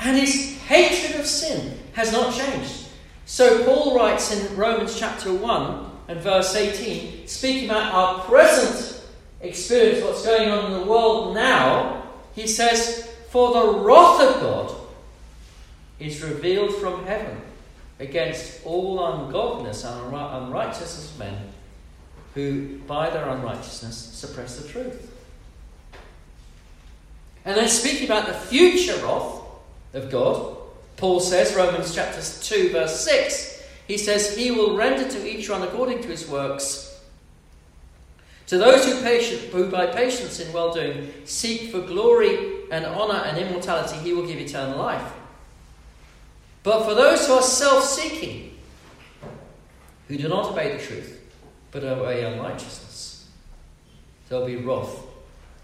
And 0.02 0.18
his 0.18 0.58
hatred 0.64 1.22
of 1.22 1.26
sin 1.26 1.80
has 1.94 2.12
not 2.12 2.36
changed. 2.36 2.90
So 3.26 3.64
Paul 3.64 3.98
writes 3.98 4.38
in 4.38 4.58
Romans 4.58 5.00
chapter 5.00 5.34
1 5.34 5.92
and 6.10 6.20
verse 6.20 6.54
18, 6.54 7.28
speaking 7.28 7.70
about 7.70 7.94
our 7.94 8.24
present 8.26 8.95
experience 9.48 10.04
what's 10.04 10.26
going 10.26 10.50
on 10.50 10.72
in 10.72 10.80
the 10.80 10.86
world 10.86 11.36
now, 11.36 12.04
he 12.34 12.48
says, 12.48 13.10
For 13.30 13.54
the 13.54 13.80
wrath 13.80 14.22
of 14.22 14.42
God 14.42 14.76
is 16.00 16.22
revealed 16.22 16.76
from 16.76 17.06
heaven 17.06 17.42
against 18.00 18.66
all 18.66 19.06
ungodliness 19.06 19.84
and 19.86 20.14
unrighteousness 20.14 21.12
of 21.12 21.20
men 21.20 21.38
who, 22.34 22.78
by 22.80 23.10
their 23.10 23.30
unrighteousness, 23.30 23.96
suppress 23.96 24.60
the 24.60 24.68
truth. 24.68 25.12
And 27.46 27.56
then, 27.56 27.70
speaking 27.70 28.06
about 28.06 28.28
the 28.28 28.34
future 28.34 28.98
wrath 29.06 29.42
of 29.94 30.12
God, 30.12 30.58
Paul 30.98 31.20
says, 31.20 31.56
Romans 31.56 31.94
chapter 31.94 32.22
2, 32.22 32.72
verse 32.72 33.00
6, 33.06 33.64
he 33.88 33.98
says, 33.98 34.36
He 34.36 34.52
will 34.52 34.76
render 34.76 35.08
to 35.08 35.30
each 35.30 35.50
one 35.50 35.62
according 35.62 36.02
to 36.02 36.08
his 36.08 36.28
works. 36.28 36.95
To 38.48 38.58
those 38.58 38.86
who, 38.86 39.02
patient, 39.02 39.52
who 39.52 39.70
by 39.70 39.88
patience 39.88 40.40
in 40.40 40.54
well 40.54 40.74
doing 40.74 41.12
seek 41.26 41.72
for 41.72 41.82
glory 41.82 42.70
and 42.72 42.86
honour 42.86 43.24
and 43.26 43.38
immortality, 43.38 43.98
he 43.98 44.14
will 44.14 44.28
give 44.28 44.40
eternal 44.40 44.78
life. 44.78 45.14
But 46.62 46.86
for 46.86 46.94
those 46.94 47.26
who 47.26 47.34
are 47.34 47.42
self 47.42 47.84
seeking, 47.84 48.58
who 50.08 50.18
do 50.18 50.28
not 50.28 50.52
obey 50.52 50.78
the 50.78 50.84
truth, 50.84 51.22
but 51.72 51.84
obey 51.84 52.24
unrighteousness, 52.24 53.28
there'll 54.30 54.46
be 54.46 54.58
wrath 54.58 55.00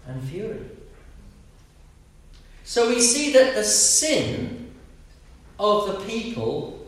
and 0.06 0.22
fury. 0.22 0.60
So 2.64 2.88
we 2.88 3.00
see 3.00 3.32
that 3.32 3.54
the 3.54 3.64
sin 3.64 4.72
of 5.58 5.86
the 5.86 6.04
people 6.04 6.84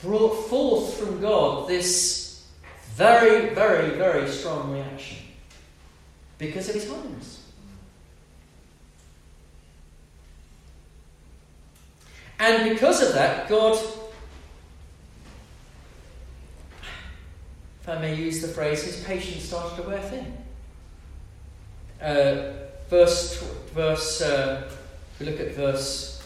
brought 0.00 0.48
forth 0.48 0.94
from 0.94 1.20
God 1.20 1.68
this 1.68 2.25
very, 2.96 3.54
very, 3.54 3.90
very 3.90 4.26
strong 4.26 4.72
reaction 4.72 5.18
because 6.38 6.70
of 6.70 6.76
his 6.76 6.88
holiness. 6.88 7.42
And 12.38 12.70
because 12.70 13.02
of 13.02 13.12
that, 13.12 13.50
God, 13.50 13.78
if 17.82 17.88
I 17.88 17.98
may 17.98 18.14
use 18.14 18.40
the 18.40 18.48
phrase, 18.48 18.82
his 18.82 19.04
patience 19.04 19.44
started 19.44 19.76
to 19.76 19.82
wear 19.82 20.00
thin. 20.00 20.34
Uh, 22.00 22.52
verse, 22.88 23.42
verse 23.74 24.22
uh, 24.22 24.70
if 25.12 25.20
we 25.20 25.26
look 25.26 25.40
at 25.40 25.54
verse 25.54 26.22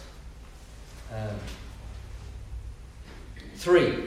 um, 1.12 1.36
3, 3.56 4.04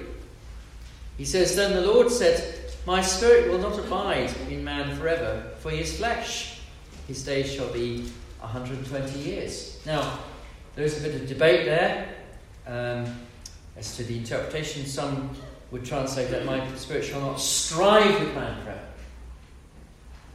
he 1.18 1.26
says, 1.26 1.56
Then 1.56 1.74
the 1.74 1.82
Lord 1.82 2.12
said, 2.12 2.53
My 2.86 3.02
spirit 3.02 3.50
will 3.50 3.60
not 3.60 3.80
abide 3.80 4.34
in 4.50 4.64
man 4.64 4.98
forever, 4.98 5.52
for 5.60 5.72
he 5.72 5.80
is 5.80 5.98
flesh. 5.98 6.60
His 7.08 7.24
days 7.24 7.52
shall 7.52 7.72
be 7.72 8.10
120 8.42 9.20
years. 9.20 9.80
Now, 9.86 10.20
there's 10.76 11.00
a 11.00 11.08
bit 11.08 11.22
of 11.22 11.28
debate 11.28 11.66
there 11.66 12.10
um, 12.68 13.06
as 13.78 13.96
to 13.96 14.04
the 14.04 14.18
interpretation. 14.18 14.86
Some 14.86 15.30
would 15.72 15.86
translate 15.86 16.30
that 16.32 16.46
my 16.46 16.76
spirit 16.76 17.06
shall 17.06 17.22
not 17.22 17.40
strive 17.40 18.20
with 18.20 18.36
man 18.36 18.62
forever. 18.64 18.82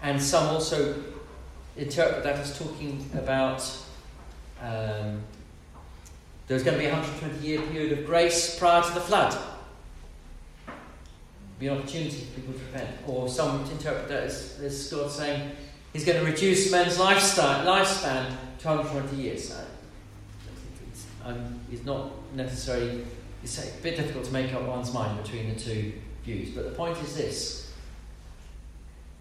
And 0.02 0.22
some 0.22 0.48
also 0.48 1.02
interpret 1.76 2.22
that 2.24 2.36
as 2.36 2.58
talking 2.58 3.08
about 3.14 3.62
um, 4.62 5.20
there's 6.46 6.62
going 6.62 6.78
to 6.78 6.82
be 6.82 6.86
a 6.86 6.92
120 6.92 7.46
year 7.46 7.60
period 7.60 7.98
of 7.98 8.06
grace 8.06 8.58
prior 8.58 8.82
to 8.82 8.94
the 8.94 9.00
flood. 9.00 9.36
Be 11.58 11.68
an 11.68 11.78
opportunity 11.78 12.24
for 12.24 12.40
people 12.40 12.54
to 12.54 12.60
repent. 12.66 12.96
Or 13.06 13.28
some 13.28 13.68
interpret 13.70 14.08
that 14.08 14.24
as, 14.24 14.60
as 14.62 14.90
God 14.90 15.10
saying 15.10 15.50
He's 15.92 16.04
going 16.04 16.18
to 16.18 16.30
reduce 16.30 16.70
men's 16.70 16.98
lifespan 16.98 18.36
to 18.58 18.68
120 18.68 19.16
years. 19.16 19.54
Um, 21.24 21.60
it's 21.72 21.84
not 21.84 22.12
necessarily, 22.34 23.04
it's 23.42 23.58
a 23.58 23.82
bit 23.82 23.96
difficult 23.96 24.24
to 24.26 24.32
make 24.32 24.52
up 24.52 24.62
one's 24.62 24.92
mind 24.92 25.22
between 25.22 25.52
the 25.52 25.58
two 25.58 25.94
views. 26.24 26.54
But 26.54 26.64
the 26.64 26.70
point 26.70 26.98
is 26.98 27.16
this 27.16 27.72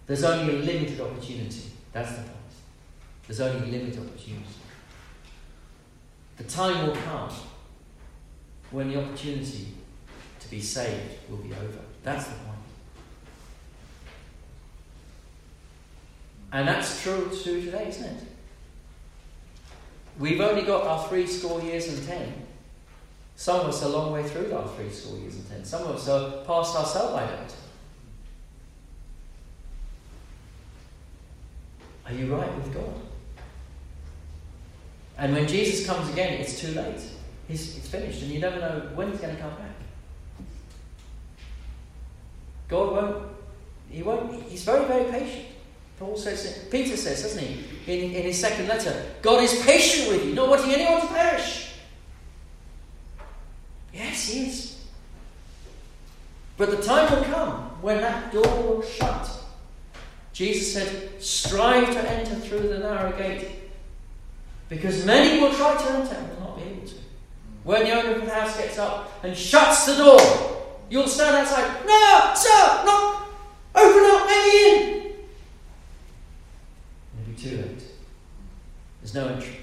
there's 0.06 0.24
only 0.24 0.54
a 0.54 0.58
limited 0.58 1.00
opportunity. 1.00 1.64
That's 1.92 2.10
the 2.12 2.22
point. 2.22 2.36
There's 3.26 3.40
only 3.40 3.68
a 3.68 3.72
limited 3.72 3.98
opportunity. 3.98 4.44
The 6.36 6.44
time 6.44 6.86
will 6.86 6.96
come 6.96 7.30
when 8.70 8.90
the 8.90 9.02
opportunity 9.02 9.68
to 10.40 10.50
be 10.50 10.60
saved 10.60 11.28
will 11.28 11.38
be 11.38 11.52
over. 11.52 11.80
That's 12.08 12.24
the 12.24 12.32
point. 12.36 12.58
And 16.52 16.66
that's 16.66 17.02
true, 17.02 17.30
true 17.42 17.60
today, 17.60 17.88
isn't 17.88 18.02
it? 18.02 18.22
We've 20.18 20.40
only 20.40 20.62
got 20.62 20.86
our 20.86 21.06
three 21.06 21.26
score 21.26 21.60
years 21.60 21.86
and 21.88 22.02
ten. 22.06 22.32
Some 23.36 23.60
of 23.60 23.66
us 23.66 23.82
are 23.82 23.88
a 23.88 23.88
long 23.90 24.10
way 24.10 24.26
through 24.26 24.54
our 24.54 24.66
three 24.68 24.88
score 24.88 25.18
years 25.18 25.34
and 25.34 25.46
ten. 25.50 25.64
Some 25.66 25.82
of 25.82 25.96
us 25.96 26.08
are 26.08 26.42
past 26.46 26.74
our 26.76 26.86
sell 26.86 27.12
by 27.12 27.26
date. 27.26 27.54
Are 32.06 32.14
you 32.14 32.34
right 32.34 32.54
with 32.56 32.72
God? 32.72 32.94
And 35.18 35.34
when 35.34 35.46
Jesus 35.46 35.86
comes 35.86 36.10
again, 36.10 36.40
it's 36.40 36.58
too 36.58 36.68
late. 36.68 37.02
He's, 37.48 37.76
it's 37.76 37.88
finished, 37.88 38.22
and 38.22 38.30
you 38.30 38.40
never 38.40 38.58
know 38.58 38.92
when 38.94 39.10
he's 39.10 39.20
going 39.20 39.36
to 39.36 39.42
come 39.42 39.54
back. 39.56 39.67
God 42.68 42.92
won't, 42.92 43.24
he 43.90 44.02
won't, 44.02 44.42
he's 44.44 44.64
very, 44.64 44.84
very 44.84 45.10
patient. 45.10 45.46
Paul 45.98 46.16
says, 46.16 46.66
Peter 46.70 46.96
says, 46.96 47.22
doesn't 47.22 47.42
he, 47.42 47.64
in, 47.86 48.14
in 48.14 48.22
his 48.22 48.38
second 48.38 48.68
letter, 48.68 49.06
God 49.20 49.42
is 49.42 49.60
patient 49.62 50.10
with 50.10 50.24
you, 50.24 50.34
not 50.34 50.48
wanting 50.48 50.72
anyone 50.72 51.00
to 51.00 51.08
perish. 51.08 51.72
Yes, 53.92 54.28
he 54.28 54.46
is. 54.46 54.84
But 56.56 56.70
the 56.70 56.82
time 56.82 57.10
will 57.12 57.24
come 57.24 57.52
when 57.80 58.00
that 58.00 58.32
door 58.32 58.62
will 58.62 58.82
shut. 58.82 59.28
Jesus 60.32 60.72
said, 60.72 61.20
Strive 61.22 61.92
to 61.92 62.10
enter 62.10 62.36
through 62.36 62.68
the 62.68 62.78
narrow 62.78 63.16
gate, 63.16 63.48
because 64.68 65.04
many 65.04 65.40
will 65.40 65.52
try 65.54 65.76
to 65.76 65.90
enter 65.90 66.14
and 66.14 66.28
will 66.30 66.40
not 66.40 66.56
be 66.56 66.62
able 66.62 66.86
to. 66.86 66.94
When 67.64 67.84
the 67.84 67.92
owner 67.92 68.20
of 68.20 68.24
the 68.24 68.32
house 68.32 68.56
gets 68.56 68.78
up 68.78 69.24
and 69.24 69.36
shuts 69.36 69.86
the 69.86 69.96
door, 69.96 70.57
you'll 70.90 71.08
stand 71.08 71.36
outside, 71.36 71.84
No, 71.86 72.32
sir, 72.34 72.82
no, 72.84 73.22
open 73.74 74.10
up, 74.10 74.26
let 74.26 74.46
me 74.46 74.70
in 74.70 74.96
It'll 77.20 77.26
be 77.26 77.34
too 77.34 77.56
late. 77.56 77.82
There's 79.00 79.14
no 79.14 79.28
entry. 79.28 79.56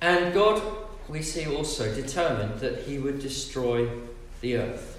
And 0.00 0.34
God, 0.34 0.60
we 1.08 1.22
see 1.22 1.46
also, 1.46 1.94
determined 1.94 2.60
that 2.60 2.80
he 2.80 2.98
would 2.98 3.20
destroy 3.20 3.88
the 4.42 4.58
earth. 4.58 4.98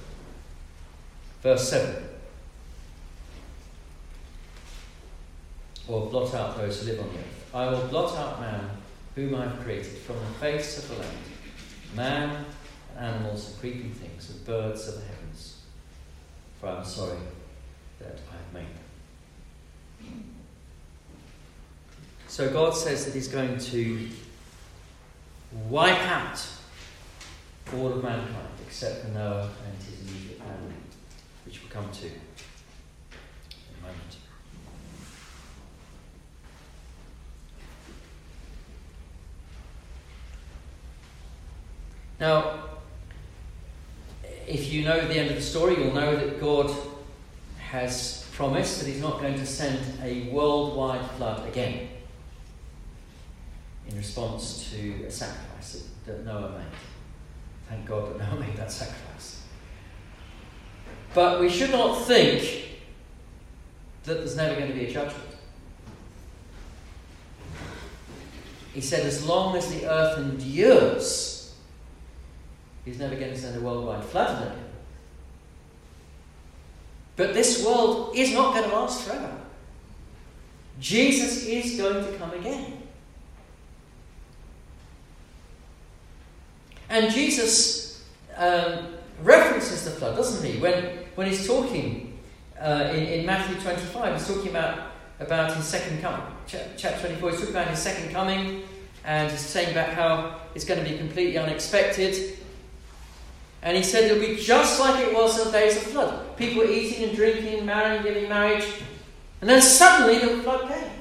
Verse 1.43 1.69
7. 1.69 1.95
Or 5.88 6.09
blot 6.09 6.33
out 6.33 6.57
those 6.57 6.81
who 6.81 6.88
live 6.88 7.01
on 7.01 7.09
the 7.09 7.19
earth. 7.19 7.49
I 7.53 7.69
will 7.69 7.88
blot 7.88 8.17
out 8.17 8.39
man, 8.41 8.69
whom 9.16 9.36
I 9.36 9.47
have 9.47 9.59
created, 9.61 9.97
from 9.99 10.18
the 10.18 10.39
face 10.39 10.78
of 10.78 10.89
the 10.89 10.95
land, 10.95 11.18
man, 11.95 12.45
and 12.97 13.05
animals, 13.05 13.49
and 13.49 13.59
creeping 13.59 13.91
things, 13.91 14.30
and 14.30 14.45
birds 14.45 14.88
of 14.88 14.95
the 14.95 15.01
heavens 15.01 15.16
for 16.66 16.72
I 16.72 16.78
am 16.78 16.86
sorry 16.86 17.18
that 17.99 18.20
I 18.32 18.36
have 18.38 18.53
made 18.53 18.68
them. 20.01 20.24
So 22.28 22.51
God 22.51 22.76
says 22.76 23.05
that 23.05 23.13
He's 23.13 23.28
going 23.28 23.57
to 23.57 24.09
wipe 25.70 26.01
out 26.07 26.45
all 27.76 27.93
of 27.93 28.03
mankind 28.03 28.47
except 28.66 29.03
for 29.03 29.07
Noah 29.09 29.49
and 29.66 29.78
his 29.84 29.99
immediate 30.01 30.39
family, 30.39 30.74
which 31.45 31.61
we'll 31.61 31.72
come 31.72 31.91
to 31.91 32.05
in 32.07 32.11
a 33.80 33.82
moment. 33.82 34.18
Now, 42.26 42.59
if 44.47 44.73
you 44.73 44.84
know 44.84 44.99
the 45.07 45.13
end 45.13 45.30
of 45.30 45.36
the 45.36 45.43
story, 45.43 45.78
you'll 45.78 45.93
know 45.93 46.15
that 46.15 46.41
God 46.41 46.76
has 47.59 48.28
promised 48.34 48.80
that 48.80 48.88
He's 48.88 48.99
not 48.99 49.21
going 49.21 49.36
to 49.36 49.45
send 49.45 49.80
a 50.01 50.28
worldwide 50.32 51.07
flood 51.11 51.47
again 51.47 51.88
in 53.88 53.95
response 53.95 54.71
to 54.71 55.03
a 55.03 55.11
sacrifice 55.11 55.88
that 56.07 56.26
Noah 56.26 56.49
made. 56.49 56.65
Thank 57.69 57.86
God 57.86 58.09
that 58.09 58.17
Noah 58.17 58.39
made 58.47 58.57
that 58.57 58.71
sacrifice. 58.71 59.43
But 61.13 61.39
we 61.39 61.47
should 61.47 61.69
not 61.69 62.07
think 62.07 62.80
that 64.05 64.15
there's 64.15 64.36
never 64.36 64.55
going 64.55 64.71
to 64.71 64.73
be 64.73 64.88
a 64.88 64.91
judgment. 64.91 65.30
He 68.73 68.82
said, 68.82 69.05
as 69.05 69.23
long 69.23 69.55
as 69.55 69.71
the 69.71 69.88
earth 69.88 70.17
endures, 70.17 71.34
He's 72.86 72.99
never 72.99 73.15
going 73.15 73.31
to 73.31 73.38
send 73.38 73.57
a 73.57 73.61
worldwide 73.61 74.03
flood 74.05 74.43
again. 74.43 74.63
But 77.15 77.33
this 77.33 77.65
world 77.65 78.15
is 78.15 78.33
not 78.33 78.53
going 78.53 78.69
to 78.69 78.75
last 78.75 79.07
forever. 79.07 79.38
Jesus 80.79 81.45
is 81.45 81.77
going 81.77 82.05
to 82.05 82.17
come 82.17 82.31
again. 82.33 82.83
And 86.89 87.11
Jesus 87.11 88.03
um, 88.38 88.89
references 89.23 89.86
the 89.86 89.91
flood, 89.91 90.15
doesn't 90.15 90.45
he? 90.45 90.59
When, 90.59 90.99
when 91.15 91.27
he's 91.27 91.47
talking 91.47 92.19
uh, 92.59 92.91
in, 92.91 93.03
in 93.03 93.25
Matthew 93.25 93.59
25, 93.61 94.13
he's 94.13 94.27
talking 94.27 94.49
about, 94.49 94.91
about 95.19 95.55
his 95.55 95.65
second 95.65 96.01
coming. 96.01 96.25
Ch- 96.47 96.57
chapter 96.77 97.07
24, 97.07 97.29
he's 97.31 97.39
talking 97.39 97.55
about 97.55 97.67
his 97.69 97.79
second 97.79 98.11
coming, 98.11 98.63
and 99.03 99.31
he's 99.31 99.39
saying 99.39 99.71
about 99.71 99.89
how 99.89 100.41
it's 100.53 100.65
going 100.65 100.83
to 100.83 100.89
be 100.89 100.97
completely 100.97 101.38
unexpected. 101.38 102.38
And 103.66 103.76
he 103.76 103.82
said 103.82 104.03
it'll 104.03 104.20
be 104.20 104.36
just 104.36 104.80
like 104.80 105.03
it 105.03 105.11
was 105.11 105.39
in 105.39 105.45
the 105.47 105.51
days 105.51 105.76
of 105.76 105.84
flood. 105.84 106.38
People 106.38 106.59
were 106.59 106.70
eating 106.70 107.09
and 107.09 107.16
drinking, 107.16 107.66
marrying, 107.66 108.03
giving 108.03 108.30
marriage. 108.30 108.63
And 109.41 109.49
then 109.49 109.59
suddenly 109.59 110.20
the 110.20 110.43
flood 110.43 110.70
came. 110.70 110.91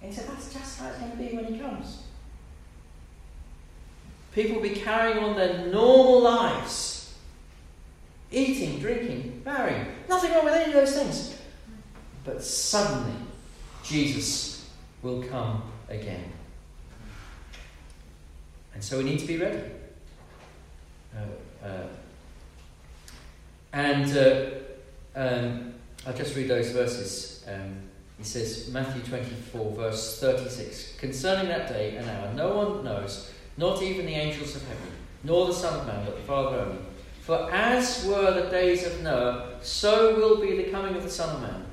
And 0.00 0.10
he 0.10 0.12
said, 0.12 0.28
that's 0.28 0.54
just 0.54 0.78
how 0.78 0.86
it's 0.86 0.98
going 0.98 1.10
to 1.10 1.16
be 1.16 1.36
when 1.36 1.52
he 1.52 1.58
comes. 1.58 2.04
People 4.32 4.56
will 4.56 4.62
be 4.62 4.76
carrying 4.76 5.18
on 5.18 5.34
their 5.34 5.66
normal 5.66 6.22
lives. 6.22 7.12
Eating, 8.30 8.78
drinking, 8.78 9.42
marrying. 9.44 9.86
Nothing 10.08 10.30
wrong 10.30 10.44
with 10.44 10.54
any 10.54 10.66
of 10.66 10.74
those 10.74 10.94
things. 10.94 11.36
But 12.24 12.40
suddenly, 12.40 13.16
Jesus 13.82 14.70
will 15.02 15.24
come 15.24 15.60
again. 15.88 16.32
And 18.74 18.84
so 18.84 18.98
we 18.98 19.04
need 19.04 19.18
to 19.18 19.26
be 19.26 19.38
ready. 19.38 19.58
Uh, 21.16 21.22
uh, 21.66 21.86
and 23.72 24.16
uh, 24.16 24.46
um, 25.14 25.74
I'll 26.06 26.14
just 26.14 26.36
read 26.36 26.48
those 26.48 26.70
verses. 26.70 27.44
Um, 27.48 27.76
he 28.18 28.24
says, 28.24 28.70
Matthew 28.70 29.02
24, 29.02 29.72
verse 29.72 30.20
36 30.20 30.96
Concerning 30.98 31.48
that 31.48 31.68
day 31.68 31.96
and 31.96 32.08
hour, 32.08 32.32
no 32.34 32.56
one 32.56 32.84
knows, 32.84 33.32
not 33.56 33.82
even 33.82 34.06
the 34.06 34.14
angels 34.14 34.56
of 34.56 34.66
heaven, 34.66 34.88
nor 35.24 35.46
the 35.46 35.52
Son 35.52 35.80
of 35.80 35.86
Man, 35.86 36.04
but 36.04 36.16
the 36.16 36.22
Father 36.22 36.58
only. 36.60 36.78
For 37.20 37.50
as 37.52 38.06
were 38.06 38.32
the 38.40 38.48
days 38.48 38.86
of 38.86 39.02
Noah, 39.02 39.58
so 39.60 40.16
will 40.16 40.40
be 40.40 40.56
the 40.56 40.70
coming 40.70 40.94
of 40.94 41.02
the 41.02 41.10
Son 41.10 41.34
of 41.34 41.42
Man. 41.42 41.66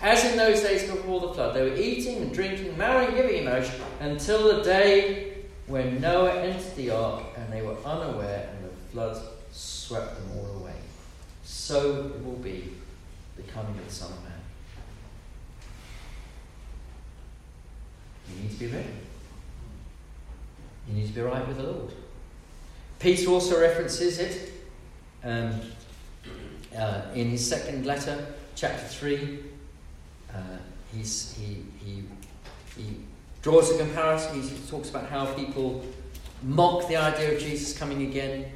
As 0.00 0.24
in 0.24 0.36
those 0.36 0.62
days 0.62 0.90
before 0.90 1.20
the 1.20 1.34
flood, 1.34 1.54
they 1.54 1.62
were 1.68 1.76
eating 1.76 2.22
and 2.22 2.32
drinking, 2.32 2.76
marrying, 2.78 3.14
giving 3.14 3.36
in 3.38 3.44
marriage, 3.44 3.70
until 4.00 4.56
the 4.56 4.62
day 4.62 5.34
when 5.66 6.00
Noah 6.00 6.40
entered 6.40 6.76
the 6.76 6.90
ark 6.90 7.24
and 7.36 7.52
they 7.52 7.62
were 7.62 7.76
unaware 7.84 8.48
and 8.52 8.64
the 8.64 8.74
flood 8.90 9.22
swept 9.52 10.16
them 10.16 10.38
all 10.38 10.62
away. 10.62 10.74
So 11.44 12.12
it 12.14 12.24
will 12.24 12.36
be 12.36 12.72
the 13.36 13.42
coming 13.42 13.78
of 13.78 13.86
the 13.86 13.92
Son 13.92 14.10
of 14.10 14.22
Man. 14.24 14.32
You 18.28 18.42
need 18.42 18.52
to 18.52 18.58
be 18.58 18.66
ready. 18.68 18.88
You 20.88 20.94
need 20.94 21.06
to 21.08 21.12
be 21.12 21.20
right 21.20 21.46
with 21.46 21.58
the 21.58 21.64
Lord. 21.64 21.92
Peter 22.98 23.30
also 23.30 23.60
references 23.60 24.18
it 24.18 24.52
um, 25.24 25.60
uh, 26.76 27.02
in 27.14 27.30
his 27.30 27.46
second 27.46 27.84
letter, 27.84 28.26
chapter 28.54 28.86
3. 28.86 29.38
Uh, 30.32 30.38
he, 30.92 31.02
he, 31.84 32.02
he 32.76 32.96
draws 33.42 33.70
a 33.70 33.78
comparison. 33.78 34.42
He 34.42 34.48
talks 34.68 34.90
about 34.90 35.08
how 35.08 35.26
people 35.34 35.84
mock 36.42 36.88
the 36.88 36.96
idea 36.96 37.34
of 37.34 37.40
Jesus 37.40 37.76
coming 37.76 38.02
again. 38.02 38.46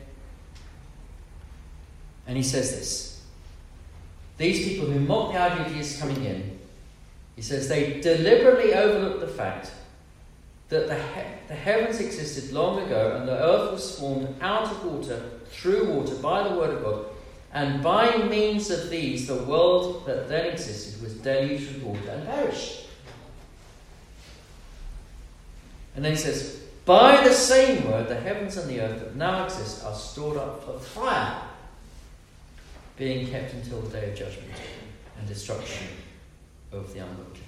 And 2.26 2.36
he 2.36 2.42
says 2.42 2.70
this 2.72 3.22
These 4.38 4.66
people 4.68 4.86
who 4.86 5.00
mock 5.00 5.32
the 5.32 5.38
idea 5.40 5.66
of 5.66 5.72
Jesus 5.72 6.00
coming 6.00 6.24
in, 6.24 6.58
he 7.36 7.42
says, 7.42 7.68
they 7.68 8.00
deliberately 8.00 8.72
overlook 8.74 9.20
the 9.20 9.26
fact 9.28 9.70
that 10.68 10.88
the, 10.88 10.94
he- 10.94 11.48
the 11.48 11.54
heavens 11.54 12.00
existed 12.00 12.52
long 12.52 12.82
ago 12.82 13.16
and 13.16 13.28
the 13.28 13.38
earth 13.38 13.72
was 13.72 13.98
formed 13.98 14.34
out 14.40 14.64
of 14.64 14.84
water, 14.84 15.22
through 15.50 15.92
water, 15.92 16.14
by 16.16 16.48
the 16.48 16.54
word 16.54 16.70
of 16.70 16.82
God. 16.82 17.06
And 17.52 17.82
by 17.82 18.16
means 18.24 18.70
of 18.70 18.90
these, 18.90 19.26
the 19.26 19.36
world 19.44 20.04
that 20.06 20.28
then 20.28 20.46
existed 20.46 21.00
was 21.02 21.14
deluged 21.14 21.74
with 21.74 21.82
water 21.82 22.10
and 22.10 22.26
perished. 22.26 22.86
And 25.94 26.04
then 26.04 26.12
he 26.12 26.18
says, 26.18 26.62
By 26.84 27.22
the 27.24 27.32
same 27.32 27.88
word, 27.90 28.08
the 28.08 28.20
heavens 28.20 28.56
and 28.56 28.68
the 28.68 28.80
earth 28.80 29.00
that 29.00 29.16
now 29.16 29.44
exist 29.44 29.84
are 29.84 29.94
stored 29.94 30.36
up 30.36 30.64
for 30.64 30.78
fire, 30.78 31.40
being 32.96 33.28
kept 33.28 33.52
until 33.54 33.80
the 33.82 33.90
day 33.90 34.10
of 34.10 34.18
judgment 34.18 34.50
and 35.18 35.28
destruction 35.28 35.86
of 36.72 36.92
the 36.92 37.00
ungodly. 37.00 37.40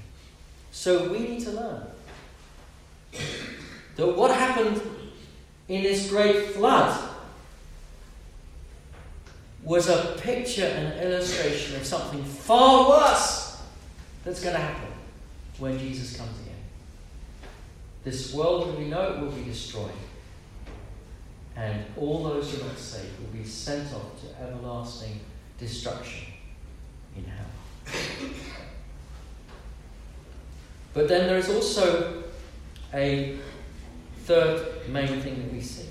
So 0.71 1.11
we 1.11 1.21
need 1.21 1.45
to 1.45 1.51
learn 1.53 1.87
that 3.97 4.07
what 4.07 4.31
happened 4.31 4.81
in 5.69 5.83
this 5.83 6.09
great 6.09 6.51
flood 6.51 7.09
was 9.63 9.89
a 9.89 10.17
picture 10.21 10.65
and 10.65 11.01
illustration 11.01 11.77
of 11.77 11.85
something 11.85 12.23
far 12.25 12.89
worse 12.89 13.61
that's 14.25 14.41
going 14.43 14.55
to 14.55 14.61
happen 14.61 14.89
when 15.59 15.79
Jesus 15.79 16.17
comes 16.17 16.39
again. 16.41 16.55
This 18.05 18.33
world, 18.33 18.69
that 18.69 18.79
we 18.79 18.87
know 18.87 19.19
will 19.21 19.33
be 19.33 19.45
destroyed. 19.45 19.91
And 21.57 21.85
all 21.97 22.23
those 22.23 22.53
who 22.53 22.63
are 22.63 22.69
not 22.69 22.79
saved 22.79 23.19
will 23.21 23.37
be 23.37 23.45
sent 23.45 23.93
off 23.93 24.21
to 24.21 24.43
everlasting 24.43 25.21
destruction 25.59 26.29
in 27.17 27.25
hell. 27.25 28.31
But 30.95 31.09
then 31.09 31.27
there 31.27 31.39
is 31.39 31.49
also 31.49 32.25
a 32.95 33.37
third 34.25 34.89
main 34.89 35.21
thing 35.21 35.43
that 35.43 35.53
we 35.53 35.61
see, 35.61 35.89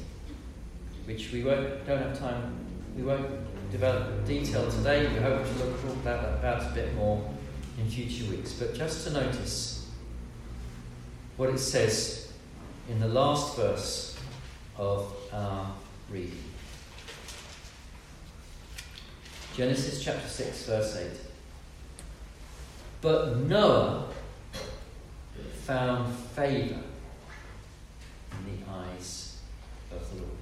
which 1.05 1.32
we 1.32 1.43
won't, 1.43 1.86
don't 1.86 2.01
have 2.01 2.18
time, 2.18 2.57
we 2.95 3.03
won't 3.03 3.28
develop 3.72 4.26
detail 4.26 4.70
today. 4.72 5.07
We 5.07 5.20
hope 5.20 5.45
to 5.45 5.63
look 5.63 5.84
about, 6.01 6.39
about 6.39 6.72
a 6.72 6.74
bit 6.74 6.95
more 6.95 7.30
in 7.78 7.89
future 7.89 8.30
weeks. 8.30 8.53
But 8.53 8.74
just 8.74 9.05
to 9.07 9.13
notice 9.13 9.89
what 11.36 11.49
it 11.49 11.59
says 11.59 12.32
in 12.89 12.99
the 12.99 13.07
last 13.07 13.55
verse 13.55 14.18
of 14.78 15.13
our 15.32 15.72
reading. 16.09 16.46
Genesis 19.57 20.03
chapter 20.03 20.27
6, 20.27 20.65
verse 20.67 20.97
8. 20.97 21.07
But 23.01 23.37
Noah 23.37 24.07
found 25.63 26.13
favour 26.13 26.79
in 28.33 28.45
the 28.45 28.71
eyes 28.71 29.37
of 29.91 30.07
the 30.11 30.17
Lord. 30.17 30.37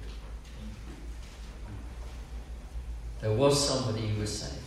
There 3.22 3.32
was 3.32 3.68
somebody 3.68 4.06
who 4.06 4.20
was 4.20 4.38
saved. 4.38 4.60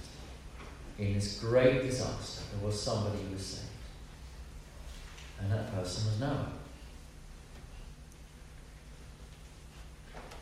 In 0.98 1.14
this 1.14 1.40
great 1.40 1.84
disaster, 1.84 2.42
there 2.52 2.66
was 2.66 2.82
somebody 2.82 3.22
who 3.22 3.34
was 3.36 3.46
saved. 3.46 3.68
And 5.42 5.52
that 5.52 5.72
person 5.76 6.08
was 6.08 6.20
Noah. 6.20 6.54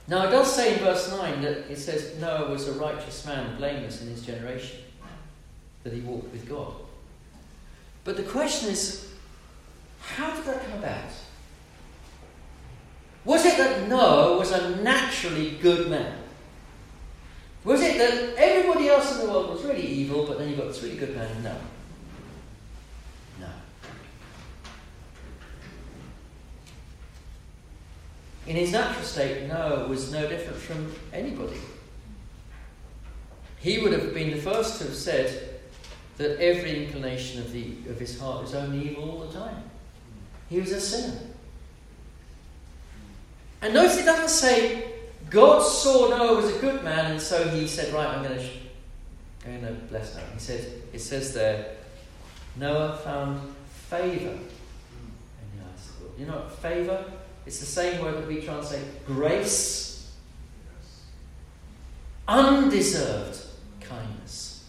Now, 0.08 0.28
it 0.28 0.32
does 0.32 0.56
say 0.56 0.74
in 0.74 0.80
verse 0.80 1.12
9 1.12 1.42
that 1.42 1.70
it 1.70 1.78
says 1.78 2.16
Noah 2.20 2.50
was 2.50 2.68
a 2.68 2.74
righteous 2.74 3.26
man, 3.26 3.58
blameless 3.58 4.02
in 4.02 4.08
his 4.08 4.22
generation, 4.22 4.80
that 5.84 5.92
he 5.92 6.00
walked 6.00 6.32
with 6.32 6.48
God. 6.48 6.74
But 8.06 8.16
the 8.16 8.24
question 8.24 8.70
is, 8.70 9.14
how 10.00 10.34
did 10.34 10.46
that 10.46 10.66
come 10.66 10.80
about? 10.80 11.12
Was 13.26 13.46
it 13.46 13.58
that 13.58 13.90
Noah 13.90 14.38
was 14.38 14.52
a 14.52 14.78
naturally 14.78 15.58
good 15.62 15.90
man? 15.90 16.18
Was 17.66 17.82
it 17.82 17.98
that 17.98 18.36
everybody 18.38 18.88
else 18.88 19.20
in 19.20 19.28
the 19.28 19.34
world 19.34 19.50
was 19.50 19.64
really 19.66 19.86
evil, 19.86 20.26
but 20.26 20.40
then 20.40 20.48
you've 20.48 20.58
got 20.58 20.70
this 20.70 20.82
really 20.82 20.96
good 20.96 21.14
man? 21.14 21.44
No. 21.44 21.58
In 28.48 28.56
his 28.56 28.72
natural 28.72 29.04
state, 29.04 29.48
Noah 29.48 29.88
was 29.88 30.12
no 30.12 30.28
different 30.28 30.58
from 30.58 30.94
anybody. 31.12 31.60
He 33.60 33.80
would 33.80 33.92
have 33.92 34.14
been 34.14 34.32
the 34.32 34.38
first 34.38 34.80
to 34.80 34.86
have 34.86 34.96
said 34.96 35.60
that 36.18 36.42
every 36.42 36.86
inclination 36.86 37.42
of, 37.42 37.52
the, 37.52 37.74
of 37.90 38.00
his 38.00 38.20
heart 38.20 38.42
was 38.42 38.56
only 38.56 38.90
evil 38.90 39.12
all 39.12 39.20
the 39.28 39.38
time. 39.38 39.64
He 40.50 40.62
was 40.62 40.72
a 40.72 40.80
sinner. 40.80 41.20
And 43.62 43.74
notice 43.74 43.98
it 43.98 44.06
doesn't 44.06 44.30
say 44.30 44.94
God 45.30 45.62
saw 45.62 46.10
Noah 46.10 46.38
was 46.38 46.56
a 46.56 46.60
good 46.60 46.84
man, 46.84 47.12
and 47.12 47.22
so 47.22 47.50
he 47.50 47.68
said, 47.68 47.94
Right, 47.94 48.08
I'm 48.08 48.24
going 48.24 48.40
to, 48.40 48.50
going 49.44 49.62
to 49.62 49.74
bless 49.90 50.16
Noah. 50.16 50.26
He 50.34 50.40
said, 50.40 50.84
it 50.94 51.00
says 51.00 51.34
there, 51.34 51.76
Noah 52.56 52.98
found 53.04 53.42
favour 53.90 54.32
in 54.32 54.40
the 55.58 55.66
eyes 55.66 55.90
of 55.90 56.00
the 56.00 56.06
Lord. 56.06 56.20
You 56.20 56.26
know 56.28 56.36
what 56.36 56.52
favour? 56.60 57.04
It's 57.48 57.60
the 57.62 57.66
same 57.66 58.02
word 58.02 58.18
that 58.18 58.28
we 58.28 58.42
translate 58.42 59.06
grace, 59.06 60.12
undeserved 62.28 63.40
kindness. 63.80 64.66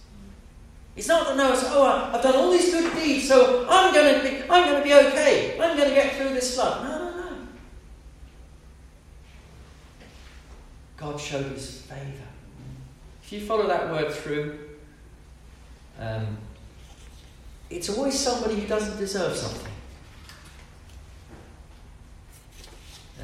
It's 0.95 1.09
not 1.09 1.26
that 1.26 1.37
Noah 1.37 1.57
said, 1.57 1.72
"Oh, 1.72 2.11
I've 2.14 2.22
done 2.22 2.37
all 2.37 2.53
these 2.53 2.70
good 2.70 2.95
deeds, 2.95 3.26
so 3.26 3.66
I'm 3.68 3.93
going 3.93 4.14
to 4.14 4.22
be, 4.22 4.43
I'm 4.49 4.68
going 4.70 4.81
to 4.81 4.85
be 4.85 4.95
okay. 4.95 5.59
I'm 5.61 5.76
going 5.76 5.89
to 5.89 5.95
get 5.95 6.14
through 6.14 6.29
this 6.29 6.55
flood." 6.55 6.85
No, 6.85 6.99
no, 6.99 7.31
no. 7.31 7.37
God 10.97 11.18
showed 11.18 11.47
His 11.47 11.81
favour. 11.81 12.29
If 13.24 13.33
you 13.33 13.41
follow 13.41 13.66
that 13.66 13.91
word 13.91 14.12
through, 14.12 14.57
um, 15.99 16.39
it's 17.70 17.89
always 17.89 18.16
somebody 18.16 18.61
who 18.61 18.68
doesn't 18.68 18.99
deserve 18.99 19.37
something. 19.37 19.72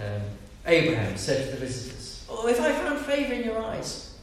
Um, 0.00 0.22
Abraham 0.66 1.16
said 1.16 1.44
to 1.46 1.50
the 1.52 1.66
visitors, 1.66 2.24
"Oh, 2.28 2.48
if 2.48 2.60
I 2.60 2.72
found 2.72 3.00
favour 3.00 3.34
in 3.34 3.44
your 3.44 3.58
eyes, 3.62 4.14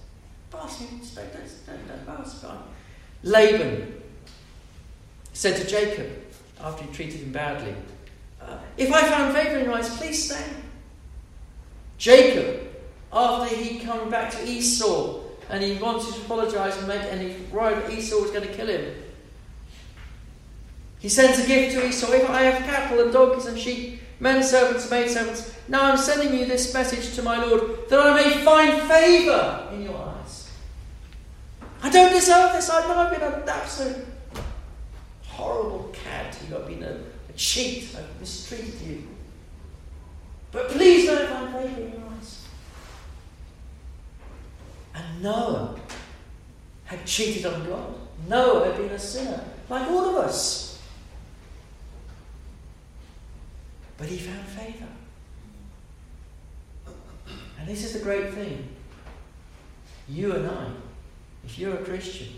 pass 0.51 0.81
me, 0.81 0.87
don't, 1.15 1.33
don't, 1.33 1.87
don't 1.87 2.05
pass 2.05 2.35
by." 2.39 2.57
Laban 3.23 4.01
said 5.33 5.57
to 5.57 5.67
Jacob, 5.67 6.09
after 6.59 6.83
he 6.83 6.91
treated 6.91 7.21
him 7.21 7.31
badly, 7.31 7.75
uh, 8.41 8.57
If 8.77 8.91
I 8.91 9.03
found 9.03 9.35
favour 9.35 9.59
in 9.59 9.65
your 9.65 9.73
eyes, 9.73 9.95
please 9.97 10.25
stay. 10.25 10.43
Jacob, 11.97 12.67
after 13.13 13.55
he'd 13.55 13.81
come 13.83 14.09
back 14.09 14.31
to 14.31 14.47
Esau 14.47 15.21
and 15.49 15.63
he 15.63 15.77
wanted 15.77 16.13
to 16.13 16.21
apologise 16.21 16.77
and 16.77 16.87
make, 16.87 17.01
and 17.01 17.21
he 17.21 17.35
worried 17.51 17.89
Esau 17.91 18.21
was 18.21 18.31
going 18.31 18.47
to 18.47 18.53
kill 18.53 18.67
him, 18.67 18.95
he 20.99 21.09
sends 21.09 21.39
a 21.39 21.47
gift 21.47 21.75
to 21.75 21.87
Esau. 21.87 22.11
If 22.11 22.29
I 22.29 22.43
have 22.43 22.63
cattle 22.63 23.01
and 23.01 23.11
donkeys 23.11 23.45
and 23.47 23.57
sheep, 23.57 24.01
men 24.19 24.43
servants, 24.43 24.89
maid 24.89 25.09
servants, 25.09 25.55
now 25.71 25.89
I'm 25.89 25.97
sending 25.97 26.37
you 26.37 26.45
this 26.45 26.73
message 26.73 27.15
to 27.15 27.21
my 27.21 27.41
Lord 27.45 27.87
that 27.89 27.97
I 27.97 28.13
may 28.13 28.43
find 28.43 28.81
favour 28.89 29.69
in 29.71 29.83
your 29.83 29.97
eyes. 29.97 30.51
I 31.81 31.89
don't 31.89 32.11
deserve 32.11 32.51
this. 32.51 32.69
I 32.69 32.85
know 32.87 32.97
I've 32.97 33.11
been 33.11 33.21
an 33.21 33.47
absolute 33.47 34.05
horrible 35.23 35.89
cad. 35.93 36.35
I've 36.53 36.67
been 36.67 36.83
a, 36.83 36.99
a 37.29 37.33
cheat. 37.37 37.95
I've 37.97 38.19
mistreated 38.19 38.81
you. 38.81 39.07
But 40.51 40.67
please 40.67 41.05
don't 41.05 41.29
find 41.29 41.53
favour 41.53 41.81
in 41.81 41.91
your 41.93 42.09
eyes. 42.17 42.45
And 44.93 45.23
Noah 45.23 45.79
had 46.83 47.05
cheated 47.05 47.45
on 47.45 47.65
God. 47.65 47.95
Noah 48.27 48.65
had 48.65 48.77
been 48.77 48.91
a 48.91 48.99
sinner, 48.99 49.41
like 49.69 49.89
all 49.89 50.09
of 50.09 50.15
us. 50.25 50.81
But 53.97 54.07
he 54.07 54.17
found 54.17 54.45
favour. 54.47 54.87
And 57.61 57.69
this 57.69 57.85
is 57.85 57.93
the 57.93 57.99
great 57.99 58.33
thing. 58.33 58.67
You 60.09 60.33
and 60.33 60.49
I 60.49 60.71
if 61.45 61.59
you're 61.59 61.75
a 61.75 61.83
Christian, 61.83 62.29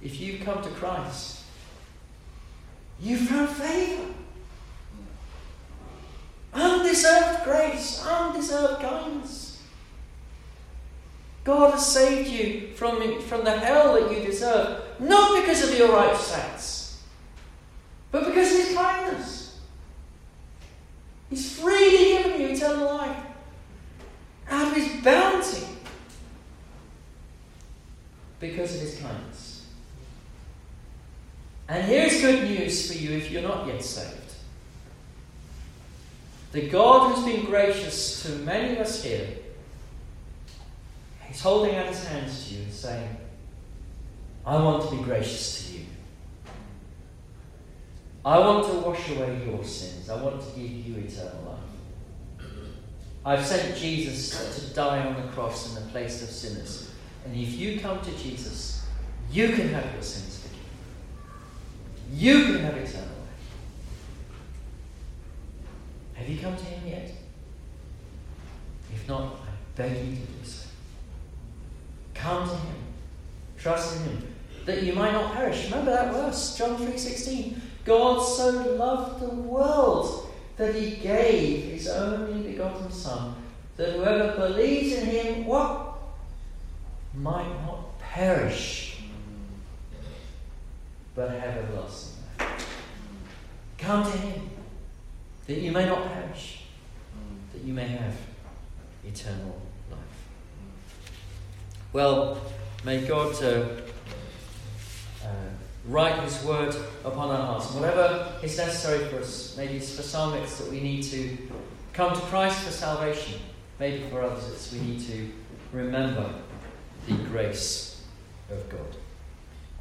if 0.00 0.18
you 0.18 0.38
come 0.38 0.62
to 0.62 0.70
Christ, 0.70 1.42
you 2.98 3.18
found 3.18 3.50
favour. 3.50 4.06
Undeserved 6.54 7.44
grace, 7.44 8.02
undeserved 8.06 8.80
kindness. 8.80 9.62
God 11.44 11.72
has 11.72 11.86
saved 11.86 12.28
you 12.30 12.68
from, 12.76 13.20
from 13.20 13.44
the 13.44 13.58
hell 13.58 13.94
that 13.94 14.10
you 14.10 14.24
deserve, 14.24 14.82
not 14.98 15.42
because 15.42 15.62
of 15.62 15.78
your 15.78 15.92
righteous 15.92 16.34
acts, 16.34 17.02
but 18.10 18.24
because 18.24 18.50
of 18.50 18.66
His 18.66 18.74
kindness. 18.74 19.60
He's 21.28 21.58
freely 21.58 22.22
given 22.22 22.40
you 22.40 22.48
eternal 22.48 22.96
life 22.96 23.29
out 24.50 24.68
of 24.68 24.74
His 24.74 25.02
bounty 25.02 25.66
because 28.40 28.74
of 28.74 28.80
his 28.80 28.98
kindness. 28.98 29.66
And 31.68 31.84
here's 31.84 32.20
good 32.20 32.48
news 32.50 32.90
for 32.90 32.98
you 32.98 33.16
if 33.16 33.30
you're 33.30 33.42
not 33.42 33.66
yet 33.66 33.84
saved. 33.84 34.16
The 36.52 36.68
God 36.68 37.14
who's 37.14 37.24
been 37.24 37.44
gracious 37.44 38.24
to 38.24 38.30
many 38.30 38.72
of 38.72 38.78
us 38.78 39.04
here, 39.04 39.28
He's 41.28 41.40
holding 41.40 41.76
out 41.76 41.86
His 41.86 42.04
hands 42.04 42.48
to 42.48 42.54
you 42.54 42.62
and 42.62 42.72
saying, 42.72 43.16
I 44.44 44.56
want 44.56 44.88
to 44.88 44.96
be 44.96 45.02
gracious 45.02 45.68
to 45.68 45.78
you. 45.78 45.84
I 48.24 48.38
want 48.40 48.66
to 48.66 48.72
wash 48.80 49.08
away 49.10 49.40
your 49.46 49.62
sins. 49.62 50.10
I 50.10 50.20
want 50.20 50.40
to 50.40 50.60
give 50.60 50.70
you 50.70 50.96
eternal 50.96 51.44
life. 51.46 51.49
I've 53.24 53.44
sent 53.44 53.76
Jesus 53.76 54.68
to 54.68 54.74
die 54.74 55.04
on 55.04 55.14
the 55.20 55.28
cross 55.32 55.68
in 55.68 55.74
the 55.82 55.90
place 55.90 56.22
of 56.22 56.30
sinners. 56.30 56.90
And 57.24 57.36
if 57.36 57.52
you 57.52 57.78
come 57.78 58.00
to 58.00 58.10
Jesus, 58.16 58.86
you 59.30 59.48
can 59.52 59.68
have 59.68 59.92
your 59.92 60.02
sins 60.02 60.38
forgiven. 60.38 60.66
You 62.12 62.44
can 62.44 62.64
have 62.64 62.76
eternal 62.76 63.08
life. 63.08 63.50
Have 66.14 66.28
you 66.28 66.38
come 66.38 66.56
to 66.56 66.64
Him 66.64 66.88
yet? 66.88 67.12
If 68.94 69.06
not, 69.06 69.22
I 69.22 69.50
beg 69.76 69.92
you 69.92 70.16
to 70.16 70.20
do 70.20 70.44
so. 70.44 70.68
Come 72.14 72.48
to 72.48 72.56
Him. 72.56 72.76
Trust 73.58 73.96
in 73.96 74.02
Him. 74.04 74.34
That 74.64 74.82
you 74.82 74.94
might 74.94 75.12
not 75.12 75.34
perish. 75.34 75.64
Remember 75.66 75.90
that 75.90 76.12
verse, 76.12 76.56
John 76.56 76.76
3.16. 76.78 77.58
God 77.84 78.20
so 78.20 78.50
loved 78.74 79.20
the 79.20 79.34
world 79.34 80.30
that 80.56 80.74
He 80.74 80.96
gave 80.96 81.64
His 81.64 81.88
only 81.88 82.49
begotten 82.60 82.92
Son, 82.92 83.34
that 83.76 83.94
whoever 83.94 84.48
believes 84.48 84.92
in 84.94 85.06
Him, 85.06 85.46
what? 85.46 85.86
might 87.14 87.48
not 87.66 87.98
perish, 87.98 89.02
but 91.14 91.30
have 91.30 91.56
everlasting 91.56 92.22
life. 92.38 92.78
Come 93.78 94.04
to 94.04 94.18
Him, 94.18 94.50
that 95.46 95.58
you 95.58 95.72
may 95.72 95.86
not 95.86 96.06
perish, 96.06 96.66
that 97.52 97.64
you 97.64 97.72
may 97.72 97.88
have 97.88 98.14
eternal 99.04 99.60
life. 99.90 99.98
Well, 101.92 102.40
may 102.84 103.04
God 103.06 103.42
uh, 103.42 103.66
uh, 105.24 105.28
write 105.86 106.22
His 106.22 106.44
word 106.44 106.76
upon 107.04 107.30
our 107.30 107.46
hearts. 107.46 107.72
whatever 107.72 108.34
is 108.42 108.56
necessary 108.56 109.08
for 109.08 109.18
us, 109.18 109.56
maybe 109.56 109.78
it's 109.78 109.96
for 109.96 110.02
some 110.02 110.34
it's 110.34 110.58
that 110.58 110.70
we 110.70 110.80
need 110.80 111.02
to 111.02 111.36
come 111.92 112.14
to 112.14 112.20
Christ 112.22 112.62
for 112.62 112.70
salvation. 112.70 113.40
Maybe 113.78 114.04
for 114.10 114.22
others 114.22 114.72
we 114.72 114.80
need 114.80 115.00
to 115.06 115.30
remember 115.72 116.34
the 117.06 117.14
grace 117.14 118.02
of 118.50 118.68
God. 118.68 118.96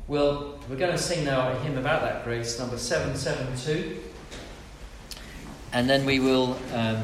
Well, 0.08 0.60
we're 0.68 0.78
going 0.78 0.92
to 0.92 0.98
sing 0.98 1.26
now 1.26 1.52
a 1.52 1.56
hymn 1.60 1.78
about 1.78 2.02
that 2.02 2.24
grace, 2.24 2.58
number 2.58 2.78
772. 2.78 4.02
And 5.72 5.88
then 5.88 6.06
we 6.06 6.20
will 6.20 6.58
um, 6.74 7.04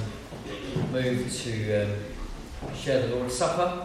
move 0.91 1.31
to 1.43 1.83
um, 1.83 2.75
share 2.75 3.05
the 3.05 3.15
Lord's 3.15 3.37
Supper. 3.37 3.84